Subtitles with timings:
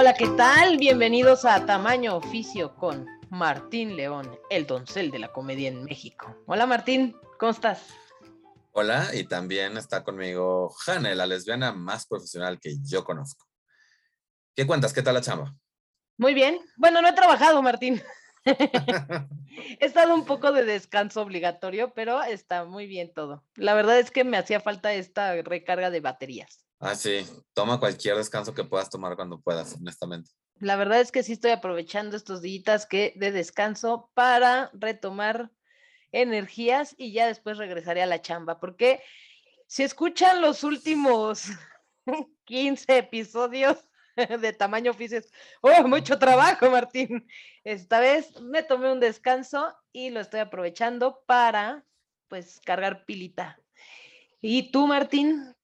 [0.00, 0.76] Hola, ¿qué tal?
[0.76, 6.36] Bienvenidos a Tamaño Oficio con Martín León, el doncel de la comedia en México.
[6.46, 7.88] Hola Martín, ¿cómo estás?
[8.70, 13.44] Hola, y también está conmigo Hanna, la lesbiana más profesional que yo conozco.
[14.54, 14.92] ¿Qué cuentas?
[14.92, 15.52] ¿Qué tal la chamba?
[16.16, 16.60] Muy bien.
[16.76, 18.00] Bueno, no he trabajado, Martín.
[18.44, 23.42] he estado un poco de descanso obligatorio, pero está muy bien todo.
[23.56, 26.67] La verdad es que me hacía falta esta recarga de baterías.
[26.80, 27.26] Ah, sí.
[27.54, 30.30] Toma cualquier descanso que puedas tomar cuando puedas, honestamente.
[30.60, 35.50] La verdad es que sí estoy aprovechando estos días que de descanso para retomar
[36.12, 39.02] energías y ya después regresaré a la chamba, porque
[39.66, 41.44] si escuchan los últimos
[42.44, 45.20] 15 episodios de tamaño oficio,
[45.60, 47.28] oh, mucho trabajo, Martín.
[47.62, 51.84] Esta vez me tomé un descanso y lo estoy aprovechando para,
[52.28, 53.60] pues, cargar pilita.
[54.40, 55.54] ¿Y tú, Martín?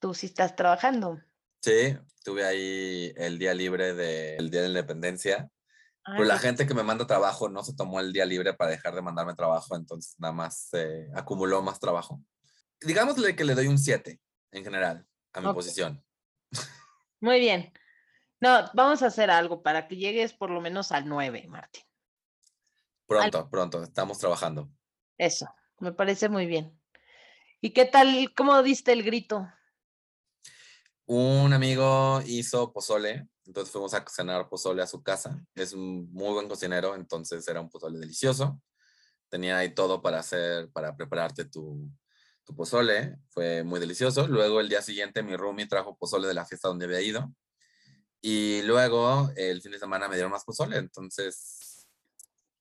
[0.00, 1.20] Tú sí estás trabajando.
[1.60, 5.50] Sí, tuve ahí el día libre del Día de la Independencia.
[6.04, 8.94] Pero la gente que me manda trabajo no se tomó el día libre para dejar
[8.94, 12.22] de mandarme trabajo, entonces nada más se acumuló más trabajo.
[12.80, 14.20] Digámosle que le doy un 7
[14.52, 16.04] en general a mi posición.
[17.20, 17.72] Muy bien.
[18.40, 21.82] No, vamos a hacer algo para que llegues por lo menos al 9, Martín.
[23.06, 24.70] Pronto, pronto, estamos trabajando.
[25.18, 25.46] Eso,
[25.80, 26.78] me parece muy bien.
[27.60, 28.32] ¿Y qué tal?
[28.36, 29.48] ¿Cómo diste el grito?
[31.06, 35.40] Un amigo hizo pozole, entonces fuimos a cenar pozole a su casa.
[35.54, 38.60] Es un muy buen cocinero, entonces era un pozole delicioso.
[39.28, 41.88] Tenía ahí todo para hacer, para prepararte tu,
[42.44, 43.18] tu pozole.
[43.28, 44.26] Fue muy delicioso.
[44.26, 47.32] Luego el día siguiente mi roomie trajo pozole de la fiesta donde había ido.
[48.20, 51.86] Y luego el fin de semana me dieron más pozole, entonces.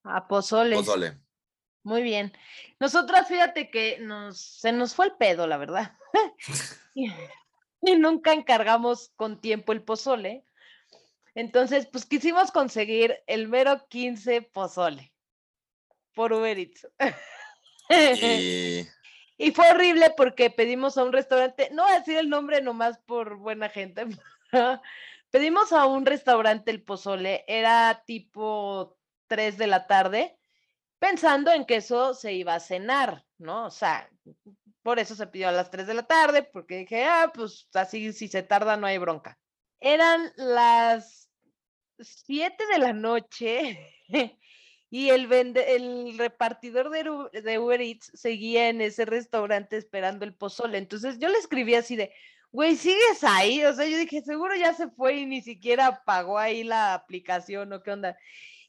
[0.04, 0.76] A pozole.
[0.76, 1.20] Pozole.
[1.82, 2.32] Muy bien.
[2.80, 5.98] Nosotras, fíjate que nos, se nos fue el pedo, la verdad.
[7.86, 10.44] y nunca encargamos con tiempo el pozole.
[11.36, 15.14] Entonces, pues quisimos conseguir el mero 15 pozole
[16.14, 16.88] por Uber Eats.
[19.38, 19.52] Y...
[19.52, 23.36] fue horrible porque pedimos a un restaurante, no voy a decir el nombre nomás por
[23.36, 24.08] buena gente,
[25.30, 28.98] pedimos a un restaurante el pozole, era tipo
[29.28, 30.36] 3 de la tarde,
[30.98, 33.66] pensando en que eso se iba a cenar, ¿no?
[33.66, 34.10] O sea,
[34.86, 38.14] por eso se pidió a las 3 de la tarde, porque dije, ah, pues así
[38.14, 39.36] si se tarda no hay bronca.
[39.80, 41.28] Eran las
[41.98, 43.80] 7 de la noche
[44.92, 50.78] y el, el repartidor de, de Uber Eats seguía en ese restaurante esperando el pozole.
[50.78, 52.14] Entonces yo le escribí así de,
[52.52, 53.66] güey, ¿sigues ahí?
[53.66, 57.74] O sea, yo dije, seguro ya se fue y ni siquiera pagó ahí la aplicación
[57.74, 58.16] o qué onda.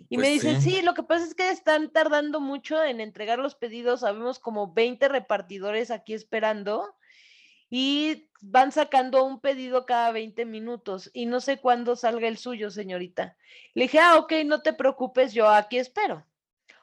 [0.09, 0.83] Y me pues dicen, sí.
[0.83, 4.01] lo que pasa es que están tardando mucho en entregar los pedidos.
[4.01, 6.95] Sabemos como 20 repartidores aquí esperando
[7.69, 12.71] y van sacando un pedido cada 20 minutos y no sé cuándo salga el suyo,
[12.71, 13.37] señorita.
[13.75, 16.25] Le dije, ah, ok, no te preocupes, yo aquí espero.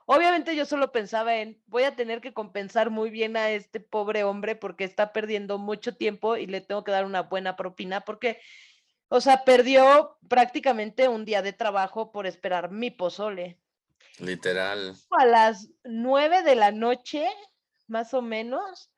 [0.05, 4.25] Obviamente yo solo pensaba en, voy a tener que compensar muy bien a este pobre
[4.25, 8.41] hombre porque está perdiendo mucho tiempo y le tengo que dar una buena propina porque
[9.15, 13.59] o sea, perdió prácticamente un día de trabajo por esperar mi pozole.
[14.17, 14.95] Literal.
[15.11, 17.27] A las nueve de la noche,
[17.85, 18.91] más o menos,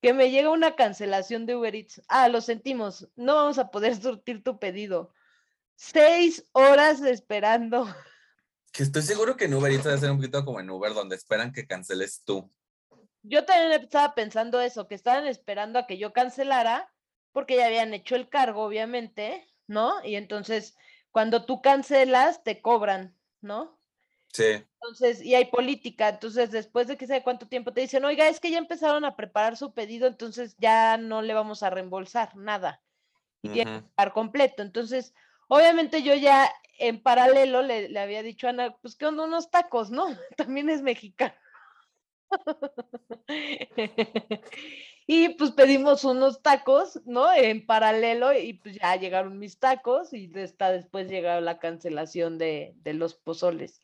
[0.00, 2.02] que me llega una cancelación de Uber Eats.
[2.08, 5.14] Ah, lo sentimos, no vamos a poder surtir tu pedido.
[5.76, 7.86] Seis horas esperando.
[8.72, 11.14] Que estoy seguro que en Uber Eats debe ser un poquito como en Uber, donde
[11.14, 12.50] esperan que canceles tú.
[13.22, 16.92] Yo también estaba pensando eso, que estaban esperando a que yo cancelara,
[17.30, 20.04] porque ya habían hecho el cargo, obviamente, ¿no?
[20.04, 20.76] Y entonces,
[21.10, 23.78] cuando tú cancelas, te cobran, ¿no?
[24.32, 24.64] Sí.
[24.82, 28.40] Entonces, y hay política, entonces después de que sé cuánto tiempo te dicen, oiga, es
[28.40, 32.82] que ya empezaron a preparar su pedido, entonces ya no le vamos a reembolsar nada.
[33.42, 34.62] Y tiene que estar completo.
[34.62, 35.14] Entonces,
[35.48, 39.50] obviamente yo ya en paralelo le, le había dicho a Ana, pues que onda unos
[39.50, 40.06] tacos, ¿no?
[40.36, 41.34] También es mexicano.
[45.14, 47.30] Y pues pedimos unos tacos, ¿no?
[47.34, 52.74] En paralelo y pues ya llegaron mis tacos y está después llegado la cancelación de,
[52.82, 53.82] los pozoles.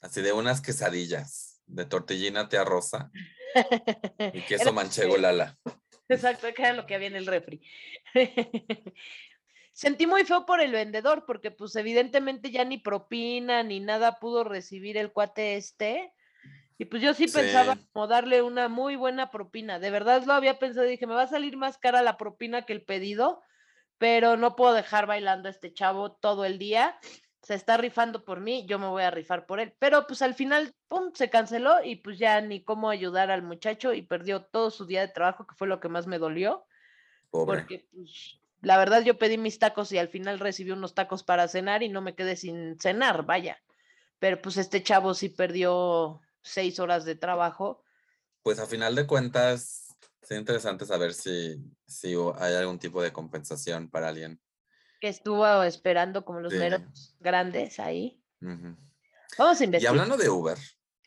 [0.00, 3.12] Así de unas quesadillas de tortillina tía rosa
[4.32, 5.56] y queso manchego lala.
[6.08, 7.62] Exacto, que era lo que había en el refri.
[9.72, 14.42] Sentí muy feo por el vendedor porque pues evidentemente ya ni propina ni nada pudo
[14.42, 16.12] recibir el cuate este
[16.78, 19.78] y pues yo sí, pensaba como darle una muy buena propina.
[19.78, 22.74] De verdad lo había pensado, dije, me va a salir más cara la propina que
[22.74, 23.42] el pedido,
[23.96, 26.98] pero no puedo dejar bailando a este chavo todo el día.
[27.40, 29.72] Se está rifando por mí, yo me voy a rifar por él.
[29.78, 33.94] Pero pues al final, pum, se canceló y pues ya ni cómo ayudar al muchacho
[33.94, 36.66] y perdió todo su día de trabajo, que fue lo que más me dolió.
[37.30, 41.48] Porque pues la verdad yo pedí mis tacos y al final recibí unos tacos para
[41.48, 43.62] cenar y no me quedé sin cenar, vaya.
[44.18, 47.82] Pero pues este chavo sí perdió seis horas de trabajo.
[48.42, 51.56] Pues a final de cuentas, es interesante saber si,
[51.86, 54.40] si hay algún tipo de compensación para alguien.
[55.00, 58.22] Que estuvo esperando como los meros grandes ahí.
[58.40, 59.82] Vamos a investigar.
[59.82, 60.58] Y hablando de Uber.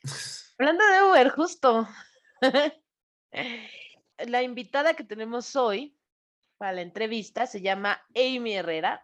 [0.59, 1.88] Hablando de Uber, justo.
[4.18, 5.97] la invitada que tenemos hoy
[6.57, 9.01] para la entrevista se llama Amy Herrera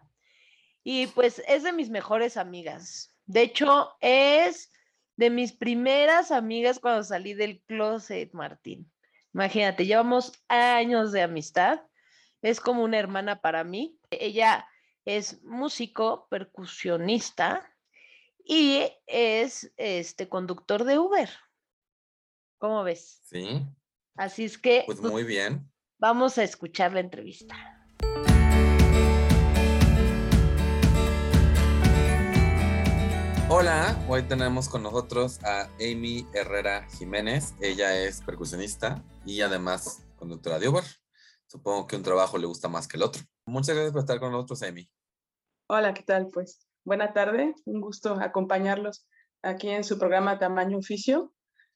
[0.84, 3.16] y pues es de mis mejores amigas.
[3.24, 4.70] De hecho, es
[5.16, 8.90] de mis primeras amigas cuando salí del closet, Martín.
[9.34, 11.80] Imagínate, llevamos años de amistad.
[12.42, 13.98] Es como una hermana para mí.
[14.10, 14.66] Ella
[15.04, 17.68] es músico, percusionista
[18.44, 21.30] y es este conductor de Uber.
[22.58, 23.20] ¿Cómo ves?
[23.24, 23.62] Sí.
[24.16, 24.84] Así es que.
[24.86, 25.70] Pues, muy bien.
[25.98, 27.54] Vamos a escuchar la entrevista.
[33.48, 37.54] Hola, hoy tenemos con nosotros a Amy Herrera Jiménez.
[37.60, 40.82] Ella es percusionista y además conductora de Uber.
[41.46, 43.22] Supongo que un trabajo le gusta más que el otro.
[43.46, 44.90] Muchas gracias por estar con nosotros, Amy.
[45.68, 46.26] Hola, ¿qué tal?
[46.32, 49.06] Pues buena tarde, un gusto acompañarlos
[49.42, 51.32] aquí en su programa Tamaño Oficio.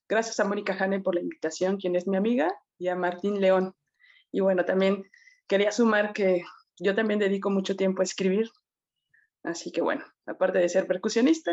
[0.08, 3.76] Gracias a Mónica Jane por la invitación, quien es mi amiga, y a Martín León.
[4.32, 5.04] Y bueno, también
[5.46, 6.42] quería sumar que
[6.80, 8.50] yo también dedico mucho tiempo a escribir.
[9.42, 11.52] Así que bueno, aparte de ser percusionista,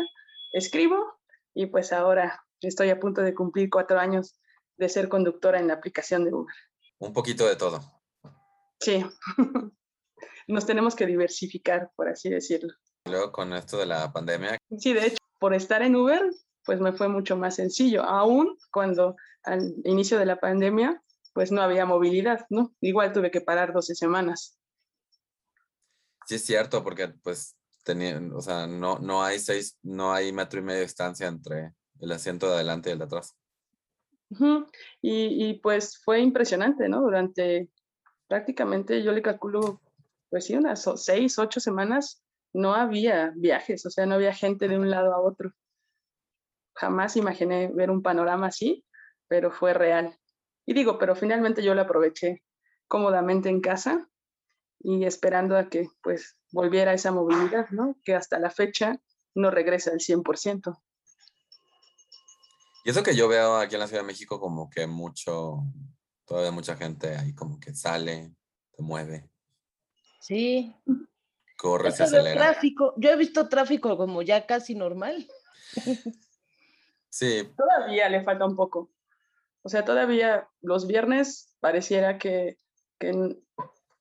[0.52, 1.20] escribo
[1.54, 4.38] y pues ahora estoy a punto de cumplir cuatro años
[4.76, 6.54] de ser conductora en la aplicación de Uber.
[6.98, 7.80] Un poquito de todo.
[8.80, 9.04] Sí,
[10.48, 12.72] nos tenemos que diversificar, por así decirlo.
[13.06, 14.58] Luego con esto de la pandemia.
[14.78, 16.22] Sí, de hecho, por estar en Uber,
[16.64, 21.02] pues me fue mucho más sencillo, aún cuando al inicio de la pandemia,
[21.32, 22.74] pues no había movilidad, ¿no?
[22.80, 24.58] Igual tuve que parar 12 semanas.
[26.26, 27.56] Sí, es cierto, porque pues
[28.34, 32.12] o sea, no, no hay seis, no hay metro y medio de distancia entre el
[32.12, 33.36] asiento de adelante y el de atrás.
[35.00, 37.00] y, y, pues fue impresionante, ¿no?
[37.00, 37.70] Durante
[38.26, 39.80] prácticamente, yo le calculo,
[40.28, 44.78] pues sí, unas seis, ocho semanas, no había viajes, o sea, no había gente de
[44.78, 45.52] un lado a otro
[46.78, 48.84] jamás imaginé ver un panorama así,
[49.26, 50.16] pero fue real.
[50.64, 52.42] Y digo, pero finalmente yo lo aproveché
[52.86, 54.08] cómodamente en casa
[54.80, 57.96] y esperando a que pues volviera esa movilidad, ¿no?
[58.04, 59.00] Que hasta la fecha
[59.34, 60.80] no regresa al 100%.
[62.84, 65.64] Y eso que yo veo aquí en la Ciudad de México como que mucho,
[66.24, 68.32] todavía mucha gente ahí como que sale,
[68.72, 69.28] se mueve.
[70.20, 70.74] Sí.
[71.56, 72.52] Corre, se acelera.
[72.52, 72.94] Tráfico.
[72.96, 75.28] Yo he visto tráfico como ya casi normal.
[77.10, 77.48] Sí.
[77.56, 78.90] Todavía le falta un poco.
[79.62, 82.58] O sea, todavía los viernes pareciera que,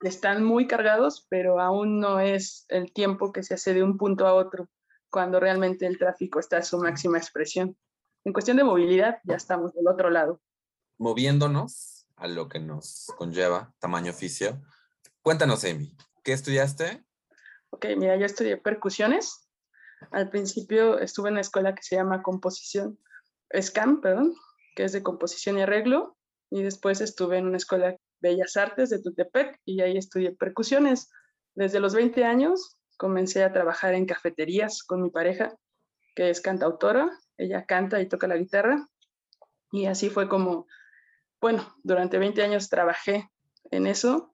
[0.01, 4.27] están muy cargados, pero aún no es el tiempo que se hace de un punto
[4.27, 4.69] a otro,
[5.09, 7.77] cuando realmente el tráfico está a su máxima expresión.
[8.23, 10.41] En cuestión de movilidad, ya estamos del otro lado.
[10.97, 14.61] Moviéndonos a lo que nos conlleva tamaño oficio.
[15.21, 17.05] Cuéntanos, Amy, ¿qué estudiaste?
[17.69, 19.47] Ok, mira, yo estudié percusiones
[20.11, 22.99] al principio estuve en una escuela que se llama composición,
[23.53, 24.35] SCAM, perdón,
[24.75, 26.17] que es de composición y arreglo,
[26.49, 31.09] y después estuve en una escuela Bellas Artes de Tutepec y ahí estudié percusiones.
[31.56, 35.56] Desde los 20 años comencé a trabajar en cafeterías con mi pareja,
[36.16, 38.88] que es cantautora, ella canta y toca la guitarra,
[39.71, 40.68] y así fue como,
[41.42, 43.30] bueno, durante 20 años trabajé
[43.71, 44.33] en eso.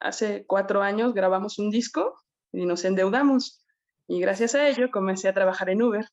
[0.00, 2.16] Hace cuatro años grabamos un disco
[2.52, 3.64] y nos endeudamos
[4.08, 6.06] y gracias a ello comencé a trabajar en Uber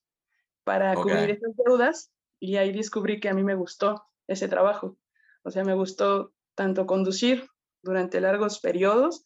[0.64, 4.98] para cubrir esas deudas y ahí descubrí que a mí me gustó ese trabajo.
[5.44, 7.48] O sea, me gustó tanto conducir
[7.82, 9.24] durante largos periodos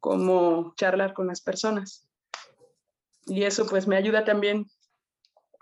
[0.00, 2.06] como charlar con las personas.
[3.24, 4.66] Y eso pues me ayuda también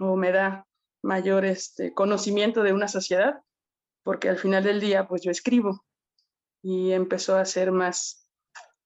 [0.00, 0.66] o me da
[1.00, 3.40] mayor este, conocimiento de una sociedad,
[4.02, 5.84] porque al final del día pues yo escribo
[6.60, 8.28] y empezó a ser más,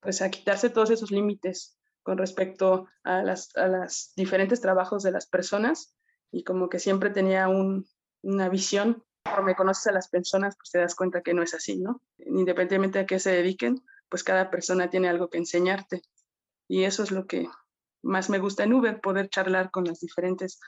[0.01, 5.13] pues a quitarse todos esos límites con respecto a las, a los diferentes trabajos de
[5.13, 5.97] las personas
[6.31, 9.06] y como que siempre tenía una visión.
[9.43, 12.03] Me conoces a las personas, pues te das cuenta que no es así, ¿no?
[12.19, 16.03] Independientemente a qué se dediquen, pues cada persona tiene algo que enseñarte.
[16.69, 17.49] Y eso es lo que
[18.03, 20.61] más me gusta en Uber, poder charlar con las diferentes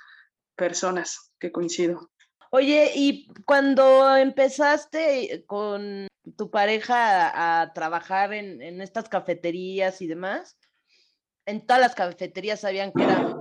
[0.57, 2.11] personas que coincido.
[2.50, 10.59] Oye, y cuando empezaste con tu pareja a, trabajar en, en, estas cafeterías y demás,
[11.47, 13.38] en todas las cafeterías sabían que eran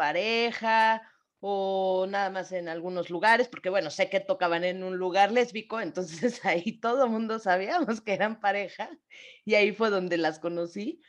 [0.00, 1.02] pareja
[1.40, 5.80] o nada más en algunos lugares, porque bueno, sé que tocaban en un lugar lésbico,
[5.80, 8.90] entonces ahí todo el mundo sabíamos que eran pareja
[9.44, 11.00] y ahí fue donde las conocí.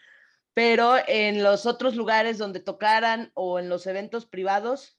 [0.53, 4.97] Pero en los otros lugares donde tocaran o en los eventos privados,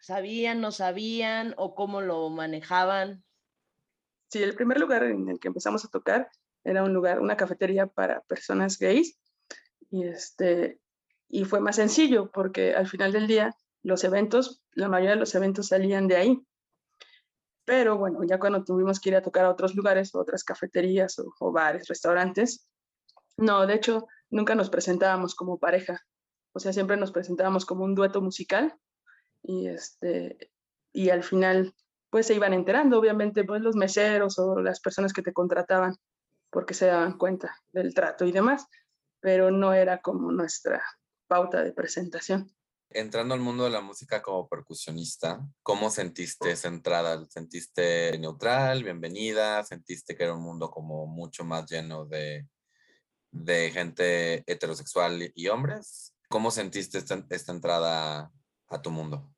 [0.00, 3.24] ¿sabían, no sabían o cómo lo manejaban?
[4.28, 6.30] Sí, el primer lugar en el que empezamos a tocar
[6.64, 9.18] era un lugar, una cafetería para personas gays
[9.90, 10.78] y este
[11.30, 15.34] y fue más sencillo porque al final del día los eventos, la mayoría de los
[15.34, 16.46] eventos salían de ahí.
[17.64, 21.52] Pero bueno, ya cuando tuvimos que ir a tocar a otros lugares, otras cafeterías o,
[21.52, 22.68] bares, restaurantes,
[23.36, 26.00] no, de hecho, nunca nos presentábamos como pareja.
[26.52, 28.74] O sea, siempre nos presentábamos como un dueto musical
[29.42, 30.50] y este
[30.92, 31.74] y al final
[32.10, 35.96] pues se iban enterando, obviamente, pues los meseros o las personas que te contrataban
[36.50, 38.66] porque se daban cuenta del trato y demás,
[39.20, 40.82] pero no era como nuestra
[41.26, 42.50] pauta de presentación.
[42.90, 47.22] Entrando al mundo de la música como percusionista, ¿cómo sentiste esa entrada?
[47.28, 49.62] ¿Sentiste neutral, bienvenida?
[49.62, 52.48] ¿Sentiste que era un mundo como mucho más lleno de,
[53.30, 56.14] de gente heterosexual y hombres?
[56.30, 58.32] ¿Cómo sentiste esta, esta entrada
[58.68, 59.30] a tu mundo?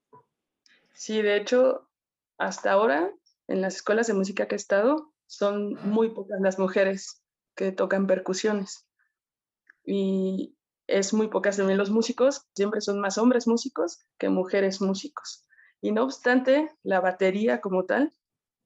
[0.94, 1.90] Sí, de hecho,
[2.38, 3.12] hasta ahora,
[3.48, 7.20] en las escuelas de música que he estado, son muy pocas las mujeres
[7.56, 8.86] que tocan percusiones.
[9.84, 10.56] Y
[10.90, 15.46] es muy pocas también los músicos, siempre son más hombres músicos que mujeres músicos.
[15.80, 18.12] Y no obstante, la batería como tal,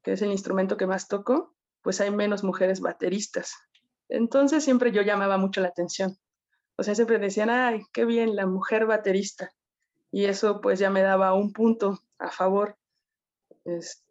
[0.02, 3.54] que es el instrumento que más toco, pues hay menos mujeres bateristas.
[4.08, 6.18] Entonces siempre yo llamaba mucho la atención.
[6.76, 9.52] O sea, siempre decían, ay, qué bien la mujer baterista.
[10.10, 12.76] Y eso pues ya me daba un punto a favor.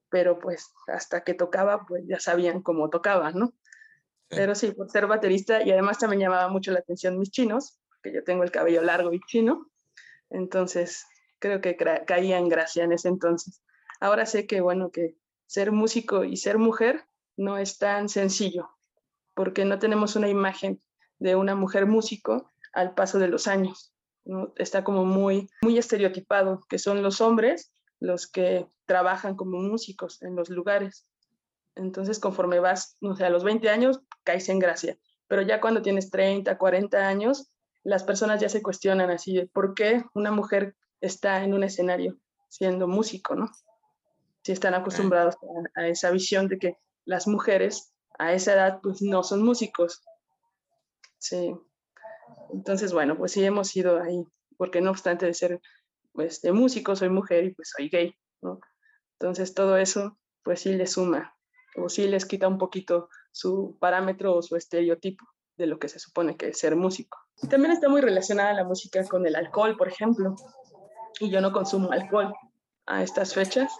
[0.10, 3.54] pero pues hasta que tocaba, pues ya sabían cómo tocaba, ¿no?
[4.30, 8.14] Pero sí, por ser baterista y además también llamaba mucho la atención mis chinos, que
[8.14, 9.72] yo tengo el cabello largo y chino,
[10.30, 11.06] entonces
[11.40, 13.64] creo que caía en gracia en ese entonces.
[14.00, 15.16] Ahora sé que, bueno, que
[15.48, 17.06] ser músico y ser mujer
[17.38, 18.70] no es tan sencillo,
[19.34, 20.82] porque no tenemos una imagen
[21.20, 23.94] de una mujer músico al paso de los años.
[24.58, 30.36] Está como muy, muy estereotipado, que son los hombres los que trabajan como músicos en
[30.36, 31.10] los lugares.
[31.76, 34.98] Entonces, conforme vas, no sé, a los 20 años, caes en gracia.
[35.28, 37.53] Pero ya cuando tienes 30, 40 años,
[37.84, 42.18] las personas ya se cuestionan así de por qué una mujer está en un escenario
[42.48, 43.52] siendo músico, ¿no?
[44.44, 45.36] Si están acostumbrados
[45.76, 50.04] a, esa visión de que las mujeres a esa edad pues no son músicos.
[51.18, 51.56] Sí.
[52.54, 54.26] Entonces, bueno, pues sí hemos ido ahí,
[54.58, 55.62] porque no obstante de ser
[56.14, 58.60] pues, de músico, soy mujer y pues soy gay, ¿no?
[59.20, 61.34] Entonces todo eso pues sí le suma
[61.76, 65.26] o sí les quita un poquito su parámetro o su estereotipo
[65.58, 67.18] de lo que se supone que es ser músico.
[67.50, 70.36] También está muy relacionada la música con el alcohol, por ejemplo,
[71.20, 72.34] y yo no consumo alcohol
[72.86, 73.72] a estas fechas,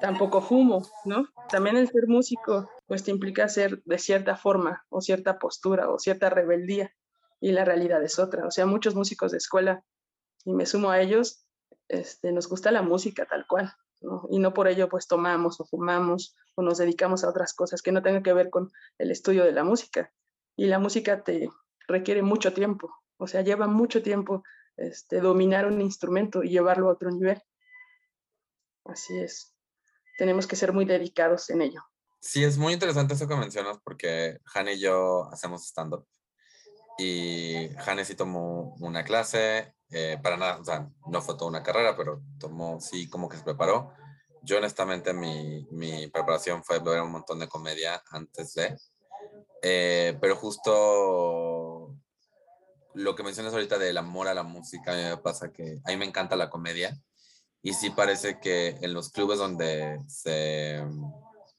[0.00, 1.26] tampoco fumo, ¿no?
[1.48, 6.30] También el ser músico, pues implica ser de cierta forma o cierta postura o cierta
[6.30, 6.92] rebeldía,
[7.40, 8.46] y la realidad es otra.
[8.46, 9.84] O sea, muchos músicos de escuela,
[10.44, 11.46] y me sumo a ellos,
[11.88, 14.26] este, nos gusta la música tal cual, ¿no?
[14.30, 17.92] Y no por ello pues tomamos o fumamos o nos dedicamos a otras cosas que
[17.92, 20.12] no tengan que ver con el estudio de la música.
[20.56, 21.50] Y la música te,
[21.86, 24.42] requiere mucho tiempo, o sea, lleva mucho tiempo
[24.76, 27.40] este, dominar un instrumento y llevarlo a otro nivel.
[28.84, 29.54] Así es,
[30.18, 31.82] tenemos que ser muy dedicados en ello.
[32.20, 36.06] Sí, es muy interesante eso que mencionas porque Jane y yo hacemos stand-up
[36.98, 41.62] y Jane sí tomó una clase, eh, para nada, o sea, no fue toda una
[41.62, 43.92] carrera, pero tomó, sí, como que se preparó.
[44.42, 48.76] Yo honestamente mi, mi preparación fue ver un montón de comedia antes de,
[49.62, 51.94] eh, pero justo
[52.94, 55.90] lo que mencionas ahorita del amor a la música, a mí me pasa que a
[55.90, 56.98] mí me encanta la comedia
[57.62, 60.82] y sí parece que en los clubes donde se,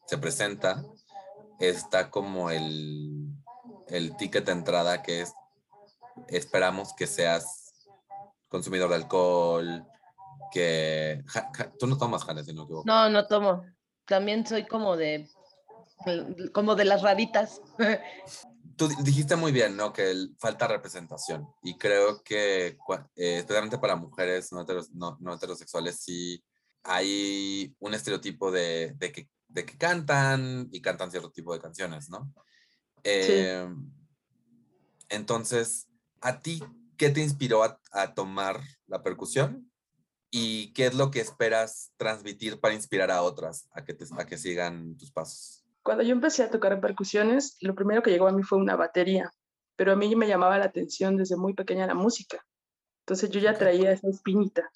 [0.06, 0.84] se presenta
[1.60, 3.27] está como el,
[3.88, 5.34] el ticket de entrada que es
[6.27, 7.74] esperamos que seas
[8.48, 9.86] consumidor de alcohol,
[10.51, 11.24] que...
[11.80, 12.88] tú no tomas, Janes, si no me equivoco.
[12.88, 13.66] No, no tomo.
[14.06, 15.30] También soy como de
[16.54, 17.62] como de las raditas.
[18.75, 19.92] Tú dijiste muy bien, ¿no?
[19.92, 22.77] Que falta representación y creo que
[23.16, 26.44] eh, especialmente para mujeres no, no, heterosexuales sí
[26.84, 32.10] hay un estereotipo de, de, que, de, que, cantan y cantan cierto tipo de canciones,
[32.10, 32.32] ¿no?
[33.04, 33.68] Eh,
[35.10, 35.88] entonces,
[36.22, 36.63] ¿a ti
[36.98, 39.72] qué te inspiró a, a tomar la percusión?
[40.30, 44.25] ¿Y qué es lo que esperas transmitir para inspirar a otras a que, te, a
[44.25, 45.57] que sigan tus pasos?
[45.88, 49.34] Cuando yo empecé a tocar percusiones, lo primero que llegó a mí fue una batería,
[49.77, 52.46] pero a mí me llamaba la atención desde muy pequeña la música.
[53.03, 54.70] Entonces yo ya traía esa espinita.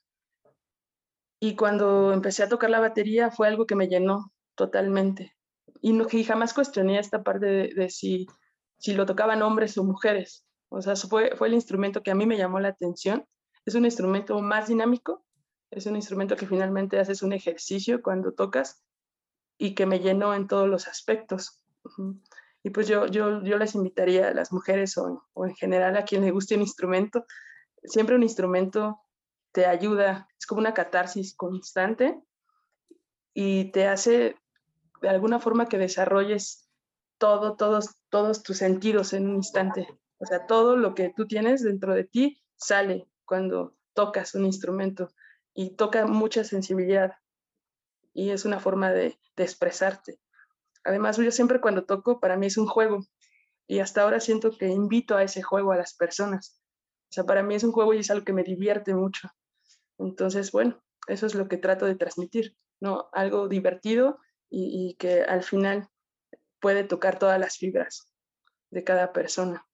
[1.42, 5.36] Y cuando empecé a tocar la batería fue algo que me llenó totalmente.
[5.82, 8.26] Y, no, y jamás cuestioné esta parte de, si,
[8.78, 10.46] si lo tocaban hombres o mujeres.
[10.70, 13.26] O sea, fue, fue el instrumento que a mí me llamó la atención.
[13.66, 15.26] Es un instrumento más dinámico,
[15.72, 18.82] es un instrumento que finalmente haces un ejercicio cuando tocas
[19.62, 21.64] y que me llenó en todos los aspectos.
[22.64, 26.04] Y pues yo, yo, yo les invitaría a las mujeres o, o en general a
[26.04, 27.26] quien le guste un instrumento,
[27.84, 29.02] siempre un instrumento
[29.52, 32.20] te ayuda, es como una catarsis constante
[33.36, 34.36] y te hace
[35.00, 36.68] de alguna forma que desarrolles
[37.20, 39.88] todo, todos, todos tus sentidos en un instante.
[40.18, 45.10] O sea, todo lo que tú tienes dentro de ti sale cuando tocas un instrumento
[45.54, 47.14] y toca mucha sensibilidad
[48.14, 50.20] y es una forma de, de expresarte.
[50.84, 53.06] Además, yo siempre cuando toco, para mí es un juego
[53.68, 56.62] y hasta ahora siento que invito a ese juego a las personas.
[57.10, 59.30] O sea, para mí es un juego y es algo que me divierte mucho.
[59.98, 63.10] Entonces, bueno, eso es lo que trato de transmitir, ¿no?
[63.14, 65.88] Algo divertido y, que al final
[66.60, 68.12] puede tocar todas las fibras
[68.70, 69.66] de cada persona.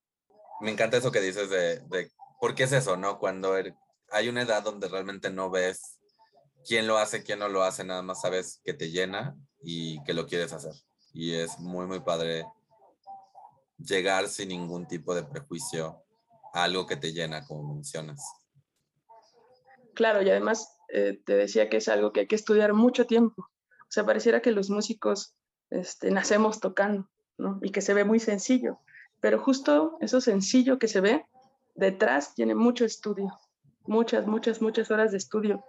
[0.61, 3.17] Me encanta eso que dices de, de ¿por qué es eso, no?
[3.17, 3.75] Cuando er,
[4.11, 5.96] hay una edad donde realmente no ves
[6.67, 10.13] quién lo hace, quién no lo hace, nada más sabes que te llena y que
[10.13, 10.73] lo quieres hacer.
[11.13, 12.45] Y es muy, muy padre
[13.77, 16.03] llegar sin ningún tipo de prejuicio
[16.53, 18.21] a algo que te llena, como mencionas.
[19.93, 23.41] Claro, y además eh, te decía que es algo que hay que estudiar mucho tiempo.
[23.41, 25.35] O sea, pareciera que los músicos
[25.69, 27.59] este, nacemos tocando, ¿no?
[27.61, 28.79] Y que se ve muy sencillo,
[29.21, 31.25] pero justo eso sencillo que se ve,
[31.75, 33.37] detrás tiene mucho estudio,
[33.85, 35.63] muchas, muchas, muchas horas de estudio.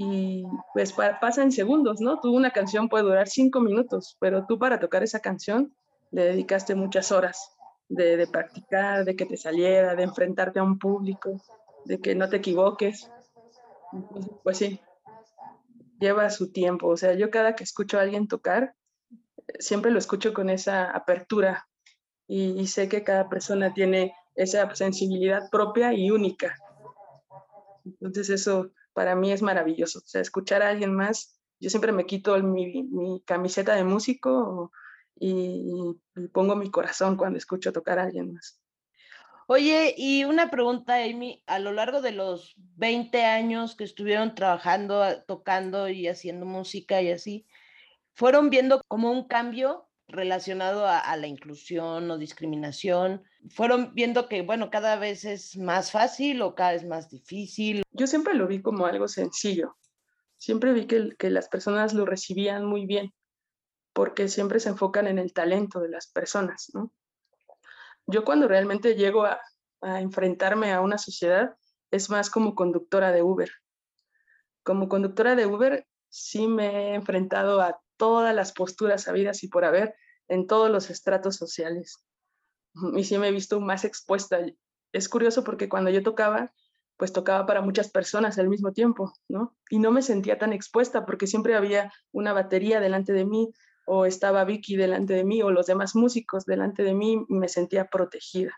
[0.00, 2.20] Y pues pasa en segundos, ¿no?
[2.20, 5.74] Tú una canción puede durar cinco minutos, pero tú para tocar esa canción
[6.12, 7.50] le dedicaste muchas horas
[7.88, 11.42] de, practicar, de que te saliera, de enfrentarte a un público
[11.84, 13.10] de que no te equivoques.
[14.44, 14.80] pues sí,
[15.98, 16.86] lleva su tiempo.
[16.86, 18.76] O sea, yo cada que escucho a alguien tocar,
[19.58, 21.66] siempre lo escucho con esa apertura
[22.28, 26.56] y, sé que cada persona tiene esa sensibilidad propia y única.
[27.84, 30.00] Entonces eso para mí es maravilloso.
[30.00, 34.72] O sea, escuchar a alguien más, yo siempre me quito mi, mi camiseta de músico
[35.14, 38.60] y, y, pongo mi corazón cuando escucho tocar a alguien más.
[39.46, 45.04] Oye, y una pregunta, Amy, a lo largo de los 20 años que estuvieron trabajando,
[45.28, 47.46] tocando y haciendo música y así,
[48.14, 53.22] ¿fueron viendo como un cambio relacionado a, la inclusión o discriminación?
[53.50, 57.82] ¿Fueron viendo que, bueno, cada vez es más fácil o cada vez más difícil?
[57.92, 59.76] Yo siempre lo vi como algo sencillo.
[60.36, 63.12] Siempre vi que, que las personas lo recibían muy bien,
[63.92, 66.92] porque siempre se enfocan en el talento de las personas, ¿no?
[68.10, 69.38] Yo cuando realmente llego a,
[69.82, 71.56] enfrentarme a una sociedad
[71.90, 73.50] es más como conductora de Uber.
[74.64, 79.66] Como conductora de Uber sí me he enfrentado a todas las posturas habidas y por
[79.66, 79.94] haber
[80.28, 82.02] en todos los estratos sociales.
[82.94, 84.38] Y sí me he visto más expuesta.
[84.92, 86.52] Es curioso porque cuando yo tocaba,
[86.96, 89.56] pues tocaba para muchas personas al mismo tiempo, ¿no?
[89.68, 93.52] Y no me sentía tan expuesta porque siempre había una batería delante de mí,
[93.86, 97.86] o estaba Vicky delante de mí o los demás músicos delante de mí, me sentía
[97.86, 98.52] protegida.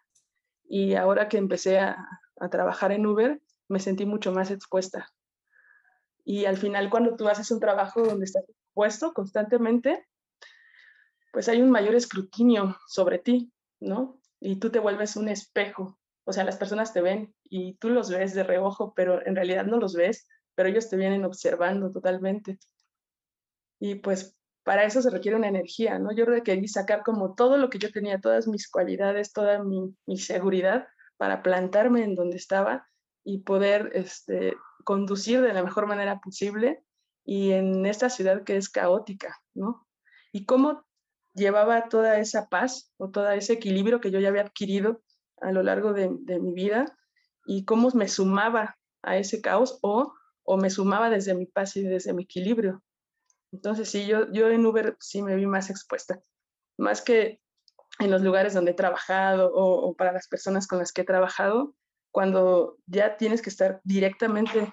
[0.65, 1.97] Y ahora que empecé a,
[2.51, 5.09] trabajar en Uber, me sentí mucho más expuesta.
[6.25, 8.45] Y al final, cuando tú haces un trabajo donde estás
[8.81, 10.07] expuesto constantemente,
[11.33, 14.21] pues hay un mayor escrutinio sobre ti, ¿no?
[14.41, 15.99] Y tú te vuelves un espejo.
[16.25, 19.67] O sea, las personas te ven y tú los ves de reojo, pero en realidad
[19.67, 22.59] no los ves, pero ellos te vienen observando totalmente.
[23.79, 26.13] Y pues para eso se requiere una energía, ¿no?
[26.13, 30.89] Yo requerí sacar como todo lo que yo tenía, todas mis cualidades, toda mi, seguridad
[31.17, 32.87] para plantarme en donde estaba
[33.25, 36.83] y poder este, conducir de la mejor manera posible
[37.31, 39.87] y en esta ciudad que es caótica, ¿no?
[40.33, 40.85] Y cómo
[41.33, 45.01] llevaba toda esa paz o todo ese equilibrio que yo ya había adquirido
[45.41, 46.99] a lo largo de, mi vida
[47.47, 50.13] y cómo me sumaba a ese caos o,
[50.43, 52.83] o me sumaba desde mi paz y desde mi equilibrio.
[53.53, 56.19] Entonces, sí, yo, yo en Uber sí me vi más expuesta,
[56.79, 57.41] más que
[58.01, 61.77] en los lugares donde he trabajado o, para las personas con las que he trabajado,
[62.11, 64.73] cuando ya tienes que estar directamente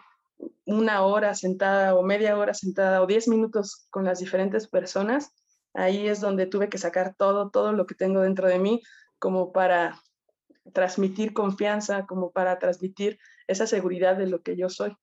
[0.66, 5.34] una hora sentada o media hora sentada o diez minutos con las diferentes personas,
[5.74, 8.82] ahí es donde tuve que sacar todo, todo lo que tengo dentro de mí
[9.20, 10.00] como para
[10.74, 14.96] transmitir confianza, como para transmitir esa seguridad de lo que yo soy.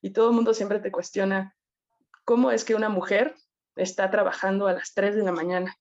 [0.00, 1.56] Y todo el mundo siempre te cuestiona,
[2.24, 3.34] cómo es que una mujer
[3.74, 5.76] está trabajando a las 3 de la mañana.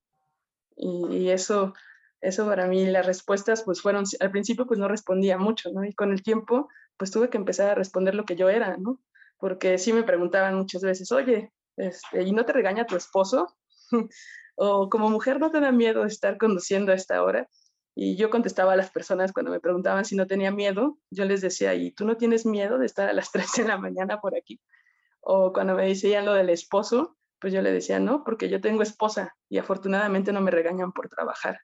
[0.75, 1.73] Y, eso,
[2.21, 5.69] eso para mí, las respuestas pues fueron, al principio pues no respondía mucho.
[5.84, 9.00] Y con el tiempo pues tuve que empezar a responder lo que yo era, ¿no?
[9.38, 13.56] porque sí me preguntaban muchas veces, oye, este, ¿y no te regaña tu esposo?
[14.56, 17.48] o como mujer no te da miedo estar conduciendo a esta hora.
[17.96, 21.42] Y yo contestaba a las personas cuando me preguntaban si no tenía miedo, yo les
[21.42, 24.36] decía, ¿y tú no tienes miedo de estar a las 3 de la mañana por
[24.36, 24.60] aquí?
[25.22, 28.82] O cuando me decían lo del esposo, pues yo le decía, no, porque yo tengo
[28.82, 31.60] esposa y afortunadamente no me regañan por trabajar.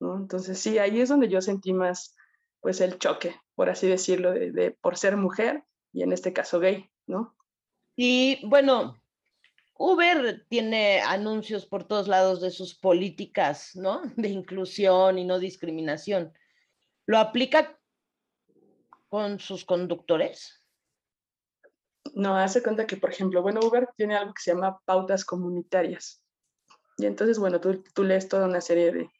[0.00, 2.14] Entonces sí, ahí es donde yo sentí más,
[2.60, 6.60] pues el choque, por así decirlo, de, de por ser mujer y en este caso
[6.60, 7.36] gay, ¿no?
[7.96, 8.94] Y bueno,
[9.76, 14.02] Uber tiene anuncios por todos lados de sus políticas, ¿no?
[14.16, 16.32] De inclusión y no discriminación.
[17.04, 17.76] ¿Lo aplica
[19.08, 20.64] con sus conductores?
[22.14, 26.22] No, hace cuenta que, por ejemplo, bueno, Uber tiene algo que se llama pautas comunitarias.
[26.96, 29.10] Y entonces, bueno, tú, tú lees toda una serie de,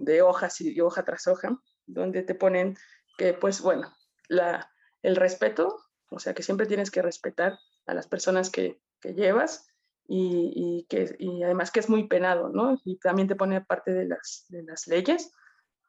[0.00, 2.76] de hojas y hoja tras hoja, donde te ponen
[3.16, 3.94] que, pues, bueno,
[4.28, 4.70] la,
[5.02, 5.78] el respeto,
[6.10, 9.66] o sea, que siempre tienes que respetar a las personas que, que llevas,
[10.08, 12.80] y, que, y además que es muy penado, ¿no?
[12.84, 15.32] Y también te pone parte de las, de las leyes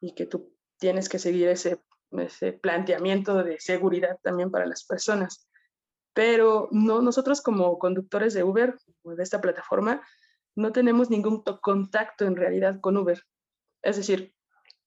[0.00, 1.80] y que tú tienes que seguir ese,
[2.12, 5.48] ese planteamiento de seguridad también para las personas.
[6.14, 10.02] Pero no, nosotros como conductores de Uber o de esta plataforma
[10.56, 13.22] no tenemos ningún contacto en realidad con Uber.
[13.82, 14.34] Es decir,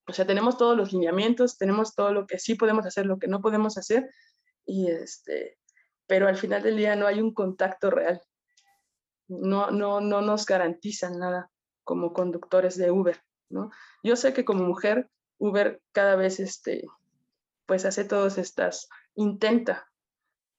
[0.07, 3.27] o sea, tenemos todos los lineamientos, tenemos todo lo que sí podemos hacer, lo que
[3.27, 4.09] no podemos hacer,
[4.65, 5.57] y este,
[6.07, 8.21] pero al final del día no hay un contacto real
[9.31, 11.49] no, no, no nos garantizan nada
[11.83, 13.71] como conductores de Uber, ¿no?
[14.03, 16.85] Yo sé que como mujer, Uber cada vez, este,
[17.65, 19.89] pues hace todas estas, intenta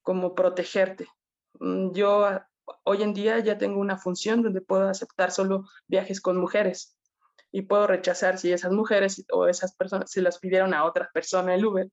[0.01, 1.07] como protegerte.
[1.61, 2.27] Mm, yo
[2.85, 6.97] hoy en día ya tengo una función donde puedo aceptar solo viajes con mujeres
[7.53, 11.55] y puedo rechazar si esas mujeres o esas personas se las pidieron a otra persona
[11.55, 11.91] el Uber,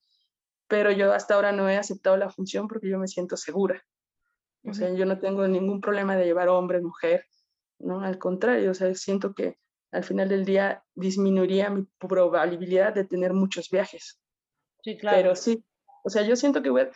[0.68, 3.84] pero yo hasta ahora no he aceptado la función porque yo me siento segura.
[4.64, 7.26] O sea, yo no tengo ningún problema de llevar hombre, mujer,
[7.80, 8.02] ¿no?
[8.02, 9.58] Al contrario, o sea, siento que
[9.92, 14.22] al final del día disminuiría mi probabilidad de tener muchos viajes.
[14.84, 15.18] Sí, claro.
[15.18, 15.64] Pero sí,
[16.04, 16.92] o sea, yo siento que Uber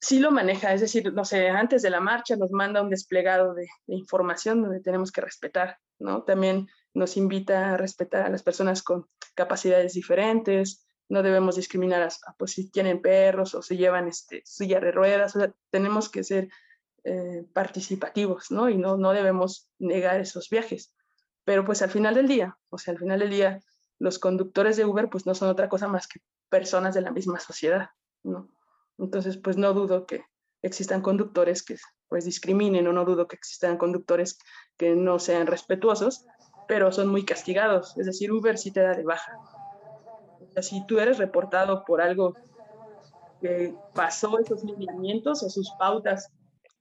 [0.00, 3.54] sí lo maneja, es decir, no sé, antes de la marcha nos manda un desplegado
[3.54, 6.22] de, información donde tenemos que respetar, ¿no?
[6.22, 12.08] También nos invita a respetar a las personas con capacidades diferentes, no debemos discriminar a,
[12.38, 15.34] pues si tienen perros o si llevan este, silla de ruedas,
[15.70, 16.48] tenemos que ser
[17.04, 18.70] eh, participativos, ¿no?
[18.70, 20.94] Y no, no debemos negar esos viajes.
[21.44, 23.60] Pero pues al final del día, o sea, al final del día,
[23.98, 27.40] los conductores de Uber pues no son otra cosa más que personas de la misma
[27.40, 27.90] sociedad,
[28.24, 28.48] ¿no?
[28.98, 30.24] Entonces pues no dudo que
[30.62, 31.76] existan conductores que
[32.08, 34.38] pues discriminen o no dudo que existan conductores
[34.76, 36.24] que no sean respetuosos,
[36.68, 37.96] pero son muy castigados.
[37.96, 39.38] Es decir, Uber sí te da de baja.
[40.40, 42.34] O sea, si tú eres reportado por algo
[43.40, 46.30] que pasó esos lineamientos o sus pautas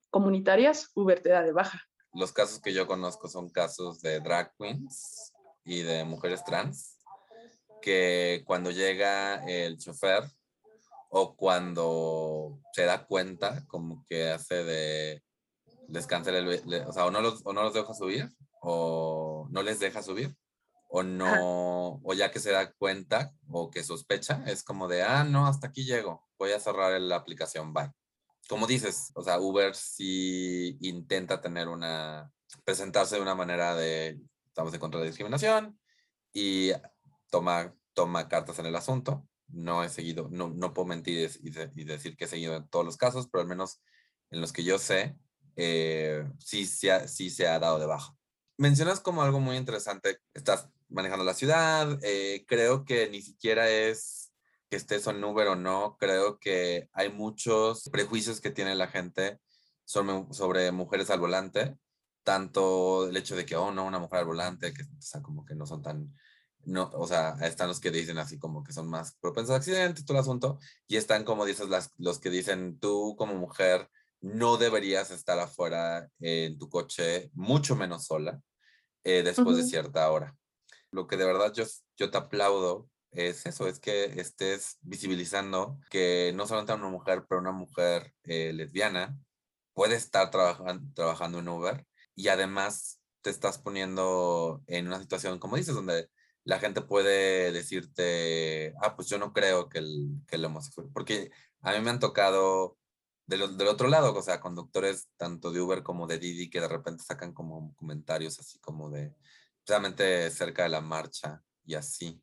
[0.09, 1.81] comunitarias, Uber te da de baja.
[2.13, 5.33] Los casos que yo conozco son casos de drag queens
[5.65, 6.97] y de mujeres trans,
[7.81, 10.23] que cuando llega el chofer
[11.09, 15.23] o cuando se da cuenta, como que hace de
[15.87, 16.07] les
[16.87, 18.29] o sea, o no los, o no los deja subir,
[18.65, 20.35] o no les deja subir,
[20.89, 25.23] o no, o ya que se da cuenta o que sospecha, es como de, ah,
[25.23, 27.91] no, hasta aquí llego, voy a cerrar la aplicación, bye
[28.47, 32.31] como dices, o sea, Uber sí intenta tener una,
[32.63, 35.79] presentarse de una manera de, estamos en contra de discriminación
[36.33, 36.71] y
[37.29, 39.27] toma, toma cartas en el asunto.
[39.47, 42.97] No he seguido, no, no puedo mentir y, decir que he seguido en todos los
[42.97, 43.81] casos, pero al menos
[44.31, 45.17] en los que yo sé,
[45.55, 48.15] eh, sí, sí, sí se ha dado de baja.
[48.57, 54.31] Mencionas como algo muy interesante, estás manejando la ciudad, eh, creo que ni siquiera es
[54.69, 59.39] que estés en Uber o no, creo que hay muchos prejuicios que tiene la gente
[59.83, 61.77] sobre, mujeres al volante,
[62.23, 65.43] tanto el hecho de que, oh, no, una mujer al volante, que o sea, como
[65.43, 66.15] que no son tan,
[66.63, 70.05] no, o sea, están los que dicen así como que son más propensos a accidentes,
[70.05, 73.89] todo el asunto, y están como dices las, los que dicen, tú como mujer
[74.25, 78.41] no deberías estar afuera en tu coche, mucho menos sola,
[79.03, 80.35] eh, después de cierta hora.
[80.89, 81.63] Lo que de verdad yo,
[81.95, 87.39] yo te aplaudo es eso, es que estés visibilizando que no solamente una mujer, pero
[87.39, 89.15] una mujer eh, lesbiana
[89.73, 91.85] puede estar trabajando en Uber
[92.15, 96.09] y además te estás poniendo en una situación, como dices, donde
[96.43, 101.29] la gente puede decirte, ah, pues yo no creo que el, que el homosexual, porque
[101.61, 102.77] a mí me han tocado
[103.27, 106.67] del, del, otro lado, o sea, conductores tanto de Uber como de Didi que de
[106.67, 109.15] repente sacan como comentarios así como de,
[109.63, 112.21] precisamente cerca de la marcha y así.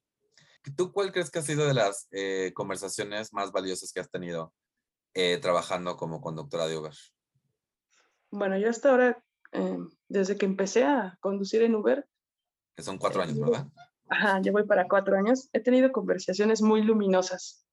[0.76, 4.54] ¿Tú cuál crees que ha sido de las eh, conversaciones más valiosas que has tenido
[5.14, 6.94] eh, trabajando como conductora de Uber?
[8.30, 12.08] Bueno, yo hasta ahora, eh, desde que empecé a conducir en Uber.
[12.76, 13.66] Que son cuatro años, ¿verdad?
[14.08, 15.48] Ajá, ya voy para cuatro años.
[15.52, 17.66] He tenido conversaciones muy luminosas.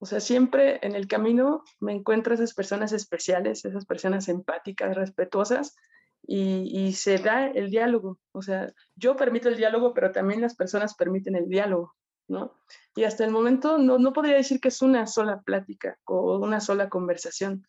[0.00, 5.76] O sea, siempre en el camino me encuentro esas personas especiales, esas personas empáticas, respetuosas,
[6.22, 8.18] y, se da el diálogo.
[8.32, 11.94] O sea, yo permito el diálogo, pero también las personas permiten el diálogo,
[12.28, 12.54] ¿no?
[12.94, 16.60] Y hasta el momento no, no podría decir que es una sola plática o una
[16.60, 17.66] sola conversación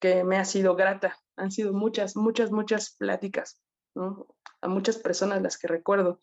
[0.00, 1.16] que me ha sido grata.
[1.36, 3.60] Han sido muchas, muchas, muchas pláticas,
[3.94, 4.26] ¿no?
[4.60, 6.20] A muchas personas las que recuerdo.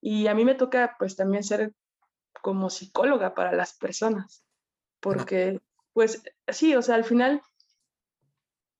[0.00, 1.74] Y a mí me toca pues también ser
[2.42, 4.44] como psicóloga para las personas,
[5.00, 5.60] porque
[5.92, 7.42] pues sí, o sea, al final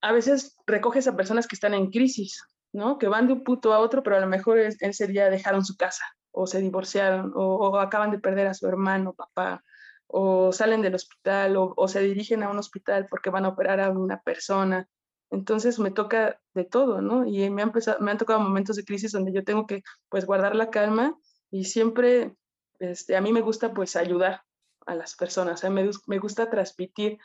[0.01, 2.97] a veces recoges a personas que están en crisis, ¿no?
[2.97, 5.75] Que van de un punto a otro, pero a lo mejor ese día dejaron su
[5.77, 9.63] casa, o se divorciaron, o, acaban de perder a su hermano, papá,
[10.07, 13.91] o salen del hospital, o, se dirigen a un hospital porque van a operar a
[13.91, 14.87] una persona.
[15.29, 17.25] Entonces me toca de todo, ¿no?
[17.25, 20.55] Y me han, me han tocado momentos de crisis donde yo tengo que, pues, guardar
[20.55, 21.15] la calma
[21.51, 22.35] y siempre,
[22.79, 24.41] este, a mí me gusta, pues, ayudar
[24.85, 25.63] a las personas.
[25.69, 27.19] me, me gusta transmitir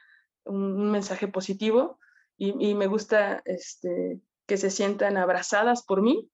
[0.44, 1.98] un mensaje positivo
[2.38, 6.30] y, me gusta este, que se sientan abrazadas por mí.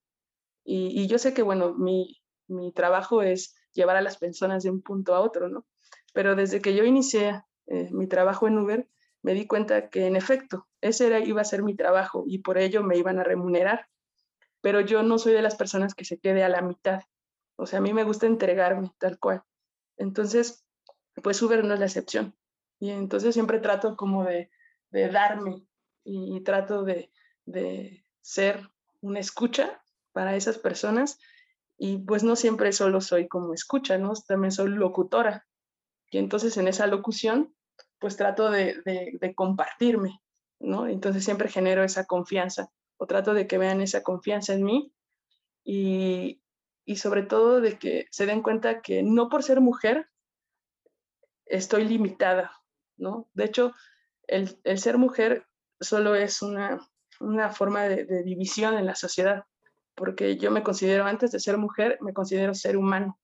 [0.64, 4.82] Y, yo sé que, bueno, mi, mi, trabajo es llevar a las personas de un
[4.82, 5.64] punto a otro, ¿no?
[6.12, 8.88] Pero desde que yo inicié eh, mi trabajo en Uber,
[9.22, 12.58] me di cuenta que en efecto, ese era, iba a ser mi trabajo y por
[12.58, 13.88] ello me iban a remunerar.
[14.60, 17.02] Pero yo no soy de las personas que se quede a la mitad.
[17.56, 19.42] O sea, a mí me gusta entregarme tal cual.
[19.96, 20.64] Entonces,
[21.22, 22.34] pues Uber no es la excepción.
[22.78, 24.50] Y entonces siempre trato como de,
[24.90, 25.66] de darme
[26.04, 27.10] y, trato de,
[28.20, 28.68] ser
[29.00, 31.18] una escucha para esas personas
[31.76, 34.12] y pues no siempre solo soy como escucha, ¿no?
[34.28, 35.46] También soy locutora.
[36.10, 37.54] Y entonces en esa locución
[37.98, 40.20] pues trato de, compartirme,
[40.60, 40.86] ¿no?
[40.86, 44.92] Entonces siempre genero esa confianza o trato de que vean esa confianza en mí
[45.64, 46.40] y,
[46.96, 50.08] sobre todo de que se den cuenta que no por ser mujer
[51.52, 52.50] estoy limitada,
[52.96, 53.28] ¿no?
[53.34, 53.72] De hecho,
[54.26, 55.46] el, el ser mujer
[55.80, 56.80] solo es una,
[57.52, 59.44] forma de, división en la sociedad,
[59.94, 63.18] porque yo me considero, antes de ser mujer, me considero ser humano.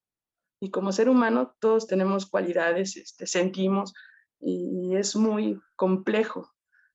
[0.60, 3.94] Y como ser humano, todos tenemos cualidades, este, sentimos,
[4.40, 6.52] y es muy complejo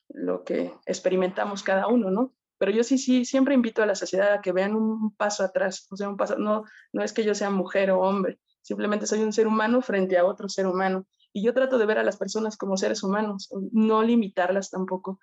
[0.10, 2.34] lo que experimentamos cada uno, ¿no?
[2.58, 5.88] Pero yo sí, sí, siempre invito a la sociedad a que vean un paso atrás,
[5.90, 9.20] o sea, un paso, no, no es que yo sea mujer o hombre, simplemente soy
[9.20, 11.06] un ser humano frente a otro ser humano.
[11.34, 15.20] Y yo trato de ver a las personas como seres humanos, no limitarlas tampoco,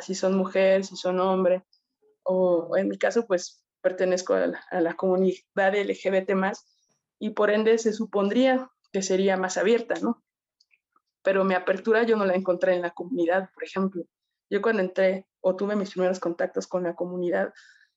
[0.00, 1.62] si son mujeres, si son hombres,
[2.22, 6.66] o en mi caso, pues pertenezco a la, comunidad LGBT más
[7.18, 10.22] y por ende se supondría que sería más abierta, ¿no?
[11.22, 14.04] Pero mi apertura yo no la encontré en la comunidad, por ejemplo.
[14.50, 17.52] Yo cuando entré o tuve mis primeros contactos con la comunidad,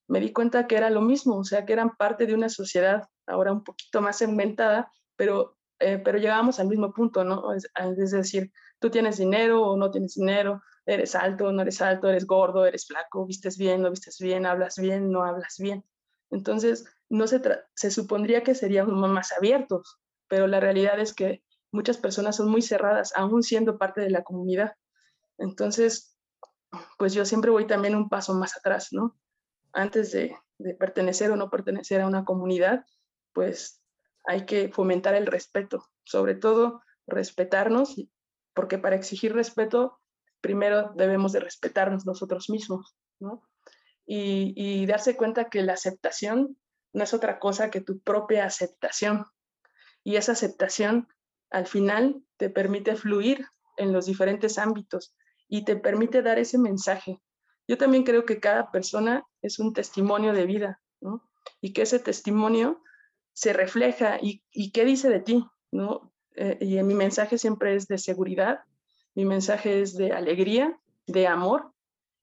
[0.07, 3.07] me di cuenta que era lo mismo, o sea, que eran parte de una sociedad
[3.25, 7.53] ahora un poquito más segmentada, pero, eh, pero llegábamos al mismo punto, ¿no?
[7.53, 12.09] Es, es decir, tú tienes dinero o no tienes dinero, eres alto, no eres alto,
[12.09, 15.83] eres gordo, eres flaco, vistes bien, no vistes bien, hablas bien, no hablas bien.
[16.29, 17.41] Entonces, no se,
[17.75, 22.61] se supondría que seríamos más abiertos, pero la realidad es que muchas personas son muy
[22.61, 24.73] cerradas, aún siendo parte de la comunidad.
[25.37, 26.17] Entonces,
[26.97, 29.15] pues yo siempre voy también un paso más atrás, ¿no?
[29.73, 32.85] Antes de, de pertenecer o no pertenecer a una comunidad,
[33.33, 33.81] pues
[34.27, 37.95] hay que fomentar el respeto, sobre todo respetarnos,
[38.53, 39.99] porque para exigir respeto
[40.41, 43.43] primero debemos de respetarnos nosotros mismos, ¿no?
[44.05, 46.57] Y, darse cuenta que la aceptación
[46.93, 49.25] no es otra cosa que tu propia aceptación.
[50.03, 51.09] Y esa aceptación
[51.49, 55.13] al final te permite fluir en los diferentes ámbitos
[55.49, 57.21] y te permite dar ese mensaje.
[57.67, 61.29] Yo también creo que cada persona es un testimonio de vida, ¿no?
[61.59, 62.81] Y que ese testimonio
[63.37, 66.11] se refleja y, y qué dice de ti, ¿no?
[66.35, 68.61] Eh, y mi mensaje siempre es de seguridad,
[69.13, 71.71] mi mensaje es de alegría, de amor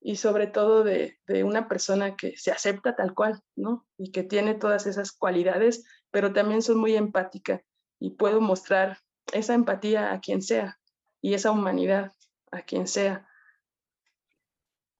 [0.00, 3.86] y sobre todo de, una persona que se acepta tal cual, ¿no?
[3.96, 7.62] Y que tiene todas esas cualidades, pero también soy muy empática
[8.00, 8.98] y puedo mostrar
[9.32, 10.80] esa empatía a quien sea
[11.20, 12.12] y esa humanidad
[12.50, 13.28] a quien sea.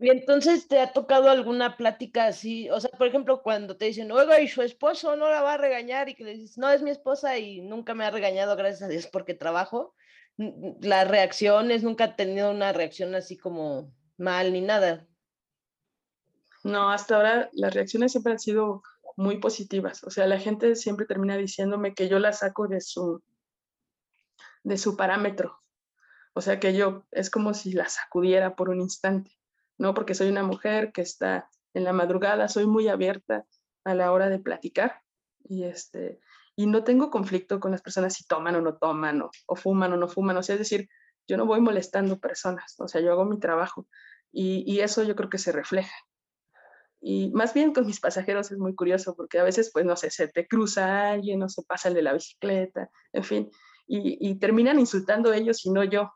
[0.05, 4.13] Y entonces te ha tocado alguna plática así, o sea, por ejemplo, cuando te dicen,
[4.13, 6.83] oiga, y su esposo no la va a regañar y que le dices, no, es
[6.83, 9.95] mi esposa y nunca me ha regañado, gracias a Dios, porque trabajo
[10.37, 15.07] las reacciones, nunca ha tenido una reacción así como mal ni nada.
[16.65, 18.83] No, hasta ahora las reacciones siempre han sido
[19.17, 20.05] muy positivas.
[20.05, 23.23] O sea, la gente siempre termina diciéndome que yo la saco de su,
[24.65, 25.63] de su parámetro.
[26.35, 29.31] O sea, que yo es como si la sacudiera por un instante.
[29.79, 29.95] ¿No?
[29.95, 33.45] Porque soy una mujer que está en la madrugada, soy muy abierta
[33.85, 35.03] a la hora de platicar
[35.45, 36.21] y, este,
[36.57, 39.93] y no tengo conflicto con las personas si toman o no toman o, o fuman
[39.93, 40.89] o no fuman, o sea, es decir,
[41.27, 43.87] yo no voy molestando personas, o sea, yo hago mi trabajo
[44.33, 45.95] y, y eso yo creo que se refleja.
[47.01, 50.11] Y más bien con mis pasajeros es muy curioso porque a veces, pues, no sé,
[50.11, 53.51] se te cruza alguien o se pasa el de la bicicleta, en fin,
[53.87, 56.11] y, y terminan insultando ellos y no yo.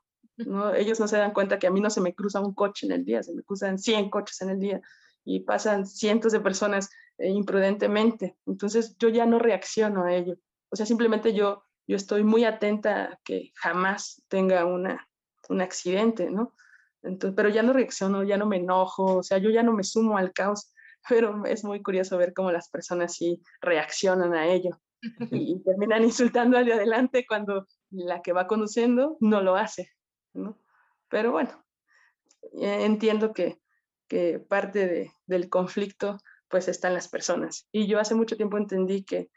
[0.46, 0.74] ¿No?
[0.74, 2.92] Ellos no se dan cuenta que a mí no se me cruza un coche en
[2.92, 4.80] el día, se me cruzan 100 coches en el día
[5.24, 8.36] y pasan cientos de personas eh, imprudentemente.
[8.46, 10.36] Entonces yo ya no reacciono a ello.
[10.70, 15.08] O sea, simplemente yo, yo estoy muy atenta a que jamás tenga una,
[15.48, 16.54] un accidente, ¿no?
[17.02, 19.84] Entonces, pero ya no reacciono, ya no me enojo, o sea, yo ya no me
[19.84, 20.72] sumo al caos,
[21.08, 24.80] pero es muy curioso ver cómo las personas sí reaccionan a ello
[25.30, 29.90] y, y terminan insultando al de adelante cuando la que va conduciendo no lo hace.
[30.32, 30.58] ¿No?
[31.08, 31.64] Pero bueno,
[32.60, 33.60] eh, entiendo que,
[34.08, 37.68] que parte de, del conflicto pues están las personas.
[37.72, 39.30] Y yo hace mucho tiempo entendí que,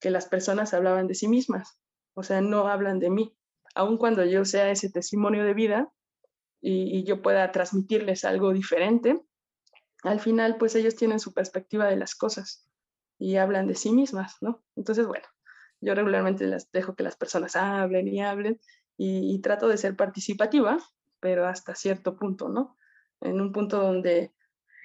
[0.00, 1.78] que las personas hablaban de sí mismas,
[2.14, 3.36] o sea, no hablan de mí.
[3.74, 5.92] Aun cuando yo sea ese testimonio de vida
[6.60, 9.20] y, y yo pueda transmitirles algo diferente,
[10.02, 12.66] al final pues ellos tienen su perspectiva de las cosas
[13.18, 14.62] y hablan de sí mismas, ¿no?
[14.76, 15.26] Entonces, bueno,
[15.80, 18.60] yo regularmente las dejo que las personas hablen y hablen
[18.96, 20.78] y, y, trato de ser participativa,
[21.20, 22.76] pero hasta cierto punto, ¿no?
[23.20, 24.32] En un punto donde,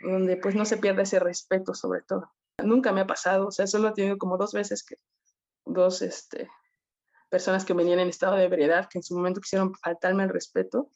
[0.02, 2.32] donde pues no se pierde ese respeto sobre todo.
[2.64, 4.96] Nunca me ha pasado, o sea, solo he tenido como dos veces que
[5.66, 6.50] dos este,
[7.30, 10.90] personas que venían en estado de ebriedad que en su momento quisieron faltarme el respeto,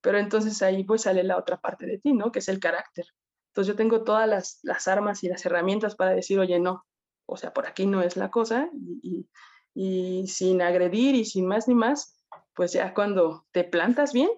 [0.00, 2.32] pero entonces ahí pues sale la otra parte de ti, ¿no?
[2.32, 3.06] Que es el carácter.
[3.48, 6.86] Entonces yo tengo todas las, las armas y las herramientas para decir, oye, no,
[7.26, 9.26] o sea, por aquí no es la cosa, y,
[9.74, 12.19] y, y sin agredir y sin más ni más,
[12.60, 14.28] pues ya cuando te plantas bien,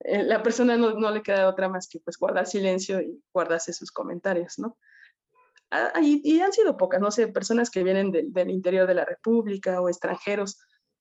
[0.00, 3.72] eh, la persona no, no, le queda otra más que pues guardar silencio y guardarse
[3.72, 4.76] sus comentarios, ¿no?
[5.70, 8.92] Ah, y, y, han sido pocas, no sé, personas que vienen de, del interior de
[8.92, 10.58] la República o extranjeros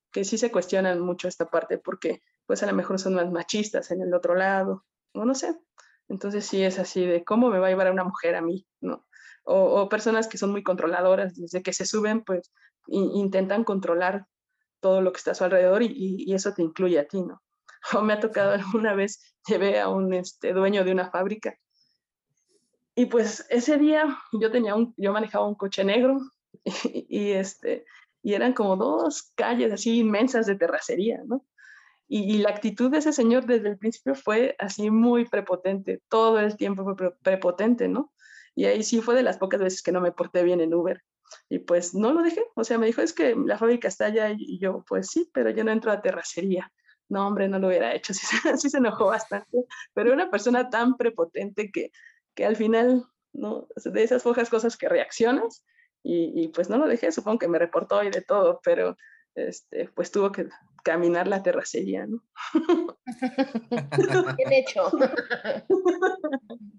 [0.10, 3.92] que sí se cuestionan mucho esta parte porque pues a lo mejor son más machistas
[3.92, 5.60] en el otro lado, o no sé.
[6.08, 8.65] Entonces sí es así de cómo me va a llevar a una mujer a mí,
[8.80, 9.06] ¿no?
[9.44, 12.54] O, o personas que son muy controladoras, desde que se suben, pues
[12.88, 14.28] intentan controlar
[14.80, 17.42] todo lo que está a su alrededor y, y, eso te incluye a ti, ¿no?
[18.00, 21.56] O me ha tocado alguna vez, llevé a un este, dueño de una fábrica
[23.00, 26.20] y pues ese día yo tenía un, yo manejaba un coche negro
[26.84, 27.86] y, y este,
[28.22, 31.46] y eran como dos calles así inmensas de terracería, ¿no?
[32.10, 36.42] Y, y, la actitud de ese señor desde el principio fue así muy prepotente, todo
[36.42, 38.12] el tiempo fue prepotente, ¿no?
[38.54, 41.02] Y ahí sí fue de las pocas veces que no me porté bien en Uber.
[41.50, 44.30] Y pues no lo dejé, o sea, me dijo, es que la fábrica está allá
[44.36, 46.72] y yo, pues sí, pero yo no entro a terracería.
[47.10, 48.26] No, hombre, no lo hubiera hecho, sí,
[48.58, 51.92] sí se enojó bastante, pero una persona tan prepotente que,
[52.36, 53.68] que al final, ¿no?
[53.84, 55.65] De esas pocas cosas que reaccionas
[56.04, 58.96] y, y, pues no lo dejé, supongo que me reportó y de todo, pero
[59.36, 60.48] este, pues tuvo que
[60.84, 62.24] caminar la terracería, ¿no?
[64.38, 64.89] Bien hecho.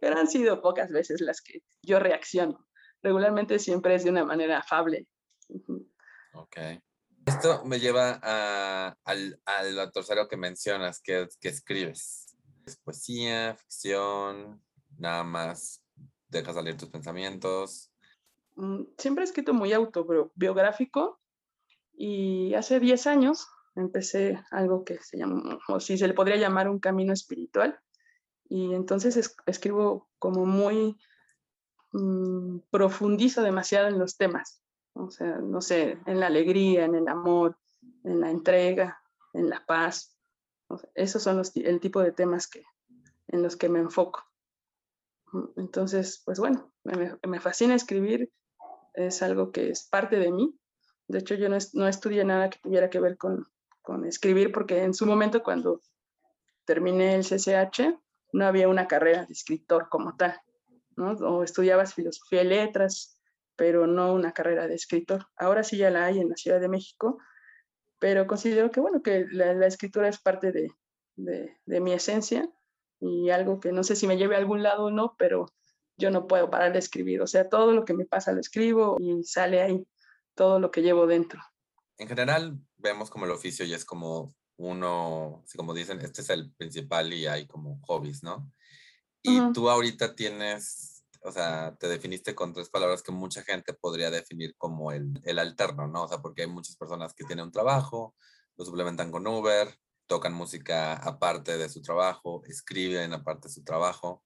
[0.00, 2.66] Pero han sido pocas veces las que yo reacciono
[3.06, 5.06] regularmente siempre es de una manera afable.
[6.34, 6.56] Ok.
[7.24, 12.36] Esto me lleva a, al, al tercero que mencionas, que, que escribes.
[12.66, 14.62] ¿Es poesía, ficción,
[14.98, 15.82] nada más
[16.28, 17.92] dejas salir tus pensamientos?
[18.56, 21.20] Mm, siempre he escrito muy autobiográfico
[21.94, 26.68] y hace 10 años empecé algo que se llama, o si se le podría llamar
[26.68, 27.78] un camino espiritual.
[28.48, 30.96] Y entonces es, escribo como muy
[31.96, 34.62] mmm, profundizo demasiado en los temas.
[34.92, 37.58] O sea, no sé, en la alegría, en el amor,
[38.04, 39.00] en la entrega,
[39.32, 40.16] en la paz.
[40.94, 42.64] Esos son los, el tipo de temas que,
[43.28, 44.22] en los que me enfoco.
[45.56, 48.32] Entonces, pues bueno, me, fascina escribir,
[48.94, 50.58] es algo que es parte de mí.
[51.08, 53.46] De hecho, yo no, no estudié nada que tuviera que ver con,
[53.82, 55.82] con escribir, porque en su momento cuando
[56.64, 57.98] terminé el CCH,
[58.32, 60.40] no había una carrera de escritor como tal.
[60.96, 61.12] ¿No?
[61.12, 63.20] O estudiabas filosofía y letras,
[63.56, 65.26] pero no una carrera de escritor.
[65.36, 67.18] Ahora sí ya la hay en la Ciudad de México,
[67.98, 70.70] pero considero que, bueno, que la, la escritura es parte de,
[71.16, 72.48] de, de, mi esencia
[73.00, 75.46] y algo que no sé si me lleve a algún lado o no, pero
[75.96, 77.22] yo no puedo parar de escribir.
[77.22, 79.86] O sea, todo lo que me pasa lo escribo y sale ahí
[80.34, 81.40] todo lo que llevo dentro.
[81.98, 86.30] En general, vemos como el oficio y es como uno, así como dicen, este es
[86.30, 88.52] el principal y hay como hobbies, ¿no?
[89.26, 89.52] Y uh -huh.
[89.52, 94.54] tú ahorita tienes, o sea, te definiste con tres palabras que mucha gente podría definir
[94.56, 96.04] como el, el alterno, ¿no?
[96.04, 98.14] O sea, porque hay muchas personas que tienen un trabajo,
[98.56, 104.24] lo suplementan con Uber tocan música aparte de su trabajo, escriben aparte de su trabajo.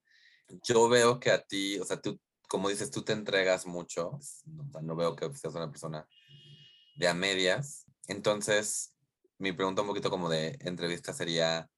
[0.63, 4.81] Yo veo que a ti, o sea, tú, como dices, tú te entregas mucho, no,
[4.83, 6.07] no veo que seas una persona
[6.97, 7.87] de a medias.
[8.09, 8.95] Entonces,
[9.39, 11.71] mi pregunta un poquito como de entrevista sería,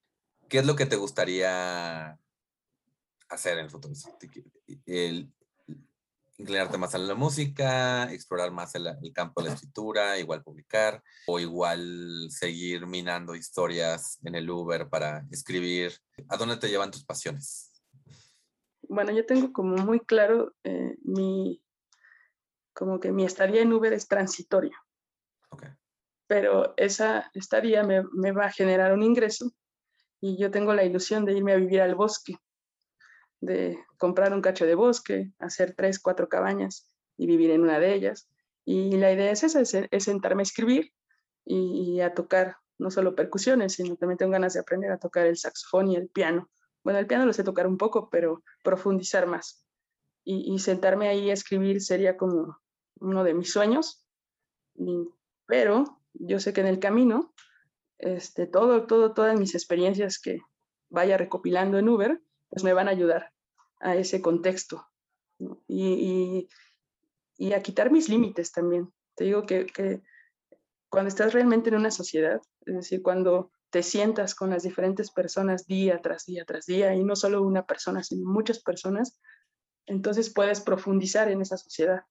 [0.48, 2.18] ¿qué es lo que te gustaría
[3.32, 3.94] hacer en el futuro?
[4.86, 5.32] El,
[6.38, 11.38] inclinarte más a la música, explorar más el, campo de la escritura, igual publicar, o
[11.38, 15.92] igual seguir minando historias en el Uber para escribir.
[16.28, 17.72] ¿A dónde te llevan tus pasiones?
[18.88, 21.62] Bueno, yo tengo como muy claro eh, mi,
[22.72, 24.76] como que mi estadía en Uber es transitorio.
[26.26, 29.52] Pero esa estadía me, me va a generar un ingreso
[30.18, 32.38] y yo tengo la ilusión de irme a vivir al bosque
[33.42, 36.88] de comprar un cacho de bosque, hacer tres, cuatro cabañas
[37.18, 38.30] y vivir en una de ellas.
[38.64, 40.92] Y la idea es esa, es, sentarme a escribir
[41.44, 45.36] y, a tocar no solo percusiones, sino también tengo ganas de aprender a tocar el
[45.36, 46.50] saxofón y el piano.
[46.84, 49.66] Bueno, el piano lo sé tocar un poco, pero profundizar más.
[50.24, 52.58] Y, sentarme ahí a escribir sería como
[53.00, 54.06] uno de mis sueños.
[55.46, 57.34] pero yo sé que en el camino,
[57.98, 60.38] este, todo, todo, todas mis experiencias que
[60.90, 63.31] vaya recopilando en Uber, pues me van a ayudar
[63.82, 64.86] a ese contexto
[65.68, 66.48] y,
[67.54, 68.92] a quitar mis límites también.
[69.16, 69.66] Te digo que,
[70.88, 75.66] cuando estás realmente en una sociedad, es decir, cuando te sientas con las diferentes personas
[75.66, 79.20] día tras día tras día, y no solo una persona, sino muchas personas,
[79.86, 82.02] entonces puedes profundizar en esa sociedad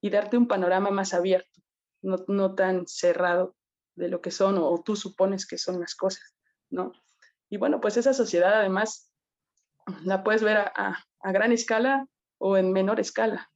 [0.00, 1.60] y darte un panorama más abierto,
[2.02, 3.54] no, tan cerrado
[3.94, 6.34] de lo que son o, o, tú supones que son las cosas,
[6.70, 6.92] ¿no?
[7.48, 9.11] Y bueno, pues esa sociedad además
[10.04, 12.06] la puedes ver a, gran escala
[12.38, 13.50] o en menor escala.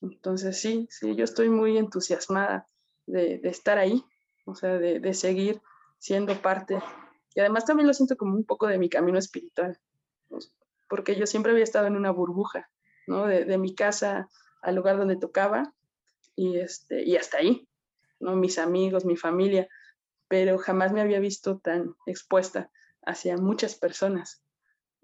[0.00, 2.68] Entonces sí, sí, yo estoy muy entusiasmada
[3.06, 4.04] de, estar ahí,
[4.44, 5.60] o sea, de, seguir
[5.98, 6.78] siendo parte.
[7.34, 9.78] Y además también lo siento como un poco de mi camino espiritual,
[10.88, 12.70] porque yo siempre había estado en una burbuja,
[13.06, 13.26] ¿no?
[13.26, 14.28] De, mi casa
[14.62, 15.74] al lugar donde tocaba
[16.36, 17.68] y, este, y hasta ahí,
[18.20, 18.36] ¿no?
[18.36, 19.68] Mis amigos, mi familia,
[20.28, 22.70] pero jamás me había visto tan expuesta
[23.02, 24.43] hacia muchas personas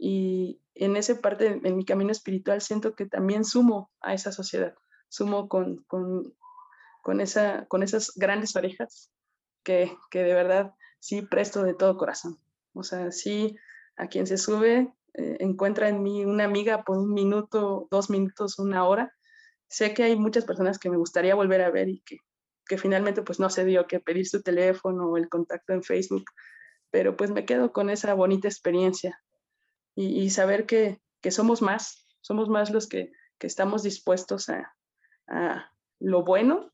[0.03, 4.75] y en esa parte, en mi camino espiritual, siento que también sumo a esa sociedad,
[5.11, 6.35] sumo con, con,
[7.03, 9.11] con, esa, con esas grandes orejas
[9.63, 12.39] que, que, de verdad sí presto de todo corazón.
[12.73, 13.59] O sea, sí,
[13.97, 18.59] a quien se sube eh, encuentra en mí una amiga por un minuto, dos minutos,
[18.59, 19.13] una hora.
[19.69, 22.17] Sé que hay muchas personas que me gustaría volver a ver y que,
[22.67, 26.25] que finalmente pues no se dio que pedir su teléfono o el contacto en Facebook,
[26.91, 29.21] pero pues me quedo con esa bonita experiencia
[29.95, 34.75] y, saber que, somos más, somos más los que, estamos dispuestos a,
[35.99, 36.73] lo bueno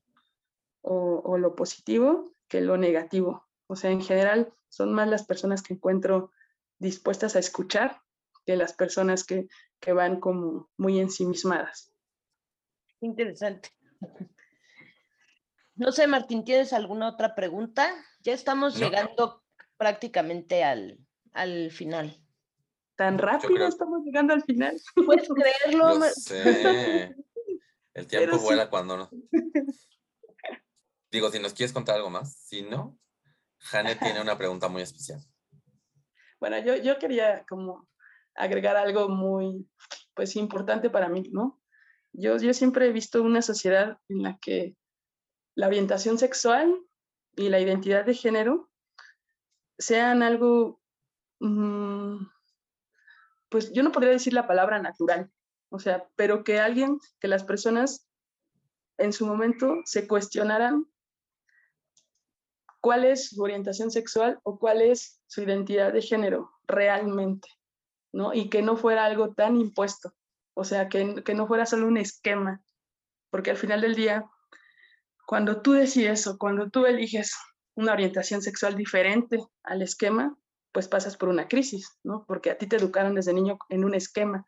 [0.81, 3.45] o, lo positivo que lo negativo.
[3.67, 6.31] O sea, en general son más las personas que encuentro
[6.79, 8.01] dispuestas a escuchar
[8.45, 9.47] que las personas que,
[9.93, 11.93] van como muy ensimismadas.
[12.99, 13.69] Interesante.
[15.75, 17.93] No sé, Martín, ¿tienes alguna otra pregunta?
[18.21, 19.43] Ya estamos llegando
[19.77, 20.99] prácticamente al,
[21.33, 22.19] al final.
[22.97, 24.81] Tan rápido estamos llegando al final.
[25.05, 25.29] Puedes
[25.65, 25.99] creerlo.
[27.93, 29.09] El tiempo vuela cuando no.
[31.11, 32.99] Digo, si nos quieres contar algo más, si no,
[33.59, 35.21] Janet tiene una pregunta muy especial.
[36.39, 37.87] Bueno, yo, yo quería como
[38.35, 39.69] agregar algo muy,
[40.13, 41.61] pues, importante para mí, ¿no?
[42.13, 44.75] Yo, yo siempre he visto una sociedad en la que
[45.55, 46.83] la orientación sexual
[47.35, 48.69] y la identidad de género
[49.77, 50.81] sean algo
[51.39, 52.25] mm,
[53.49, 55.31] pues yo no podría decir la palabra natural,
[55.69, 58.07] o sea, pero que alguien, que las personas
[58.97, 60.85] en su momento se cuestionaran
[62.81, 67.49] cuál es su orientación sexual o cuál es su identidad de género realmente,
[68.13, 68.33] ¿no?
[68.33, 70.13] Y que no fuera algo tan impuesto,
[70.53, 72.61] o sea, que, que no fuera solo un esquema,
[73.29, 74.25] porque al final del día,
[75.25, 77.35] cuando tú decides o cuando tú eliges
[77.75, 80.35] una orientación sexual diferente al esquema,
[80.71, 82.25] pues pasas por una crisis, ¿no?
[82.27, 84.45] Porque a ti te educaron desde niño en un esquema.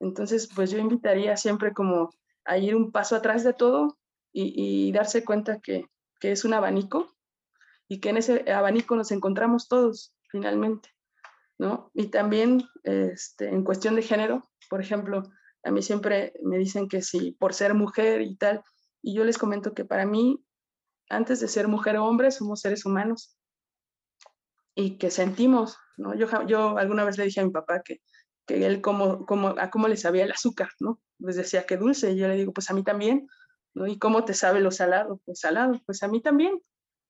[0.00, 2.10] Entonces, pues yo invitaría siempre como
[2.44, 3.98] a ir un paso atrás de todo
[4.32, 5.86] y, darse cuenta que,
[6.22, 7.12] es un abanico
[7.88, 10.88] y que en ese abanico nos encontramos todos finalmente,
[11.58, 11.90] ¿no?
[11.94, 15.24] Y también este, en cuestión de género, por ejemplo,
[15.64, 18.62] a mí siempre me dicen que si por ser mujer y tal,
[19.02, 20.44] y yo les comento que para mí,
[21.08, 23.36] antes de ser mujer o hombre, somos seres humanos
[24.74, 26.14] y que sentimos, ¿no?
[26.14, 28.00] Yo, yo alguna vez le dije a mi papá que,
[28.46, 31.00] que él como, como, a cómo le sabía el azúcar, ¿no?
[31.18, 33.28] Les decía que dulce, y yo le digo, pues a mí también,
[33.74, 33.86] ¿no?
[33.86, 35.20] ¿Y cómo te sabe lo salado?
[35.24, 36.60] Pues salado, pues a mí también.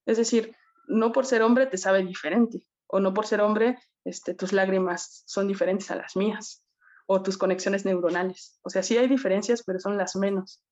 [0.06, 0.54] Es decir,
[0.88, 5.22] no por ser hombre te sabe diferente, o no por ser hombre, este, tus lágrimas
[5.26, 6.64] son diferentes a las mías,
[7.06, 8.58] o tus conexiones neuronales.
[8.62, 10.62] O sea, sí hay diferencias, pero son las menos.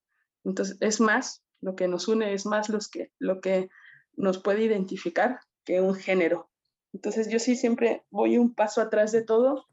[0.44, 3.68] Entonces, es más, lo que nos une es más los que, lo que
[4.16, 6.49] nos puede identificar que un género.
[6.92, 9.66] Entonces, yo sí siempre voy un paso atrás de todo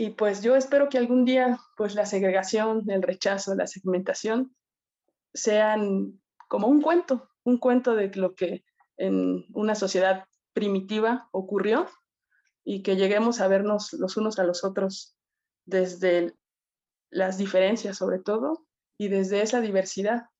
[0.00, 4.56] y pues yo espero que algún día pues la segregación, el rechazo, la segmentación
[5.34, 6.18] sean
[6.48, 8.64] como un cuento, un cuento de lo que
[8.96, 11.86] en una sociedad primitiva ocurrió
[12.64, 15.18] y que lleguemos a vernos los unos a los otros
[15.66, 16.34] desde
[17.10, 18.66] las diferencias sobre todo
[18.96, 20.30] y desde esa diversidad.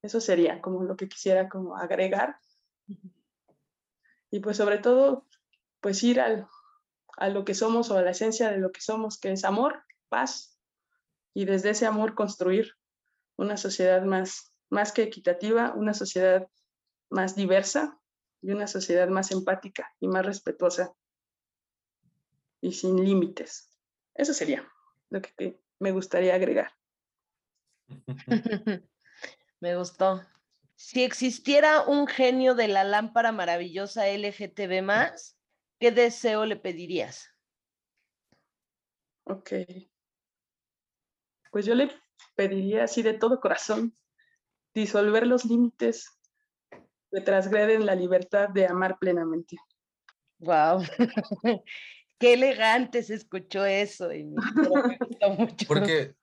[0.00, 2.36] Eso sería como lo que quisiera como agregar.
[4.32, 5.28] Y pues sobre todo,
[5.80, 6.48] pues ir al,
[7.18, 9.84] a lo que somos o a la esencia de lo que somos, que es amor,
[10.08, 10.58] paz,
[11.34, 12.74] y desde ese amor construir
[13.36, 16.48] una sociedad más, más que equitativa, una sociedad
[17.10, 18.00] más diversa
[18.40, 20.94] y una sociedad más empática y más respetuosa
[22.62, 23.70] y sin límites.
[24.14, 24.66] Eso sería
[25.10, 26.72] lo que me gustaría agregar.
[29.60, 30.22] me gustó.
[30.84, 35.38] Si existiera un genio de la lámpara maravillosa LGTB más,
[35.78, 37.30] ¿qué deseo le pedirías?
[39.22, 39.52] Ok.
[41.52, 41.88] Pues yo le
[42.34, 43.96] pediría así de todo corazón
[44.74, 46.18] disolver los límites
[47.12, 49.58] que transgreden la libertad de amar plenamente.
[50.40, 50.82] Wow.
[52.18, 54.08] Qué elegante se escuchó eso.
[55.68, 56.16] Porque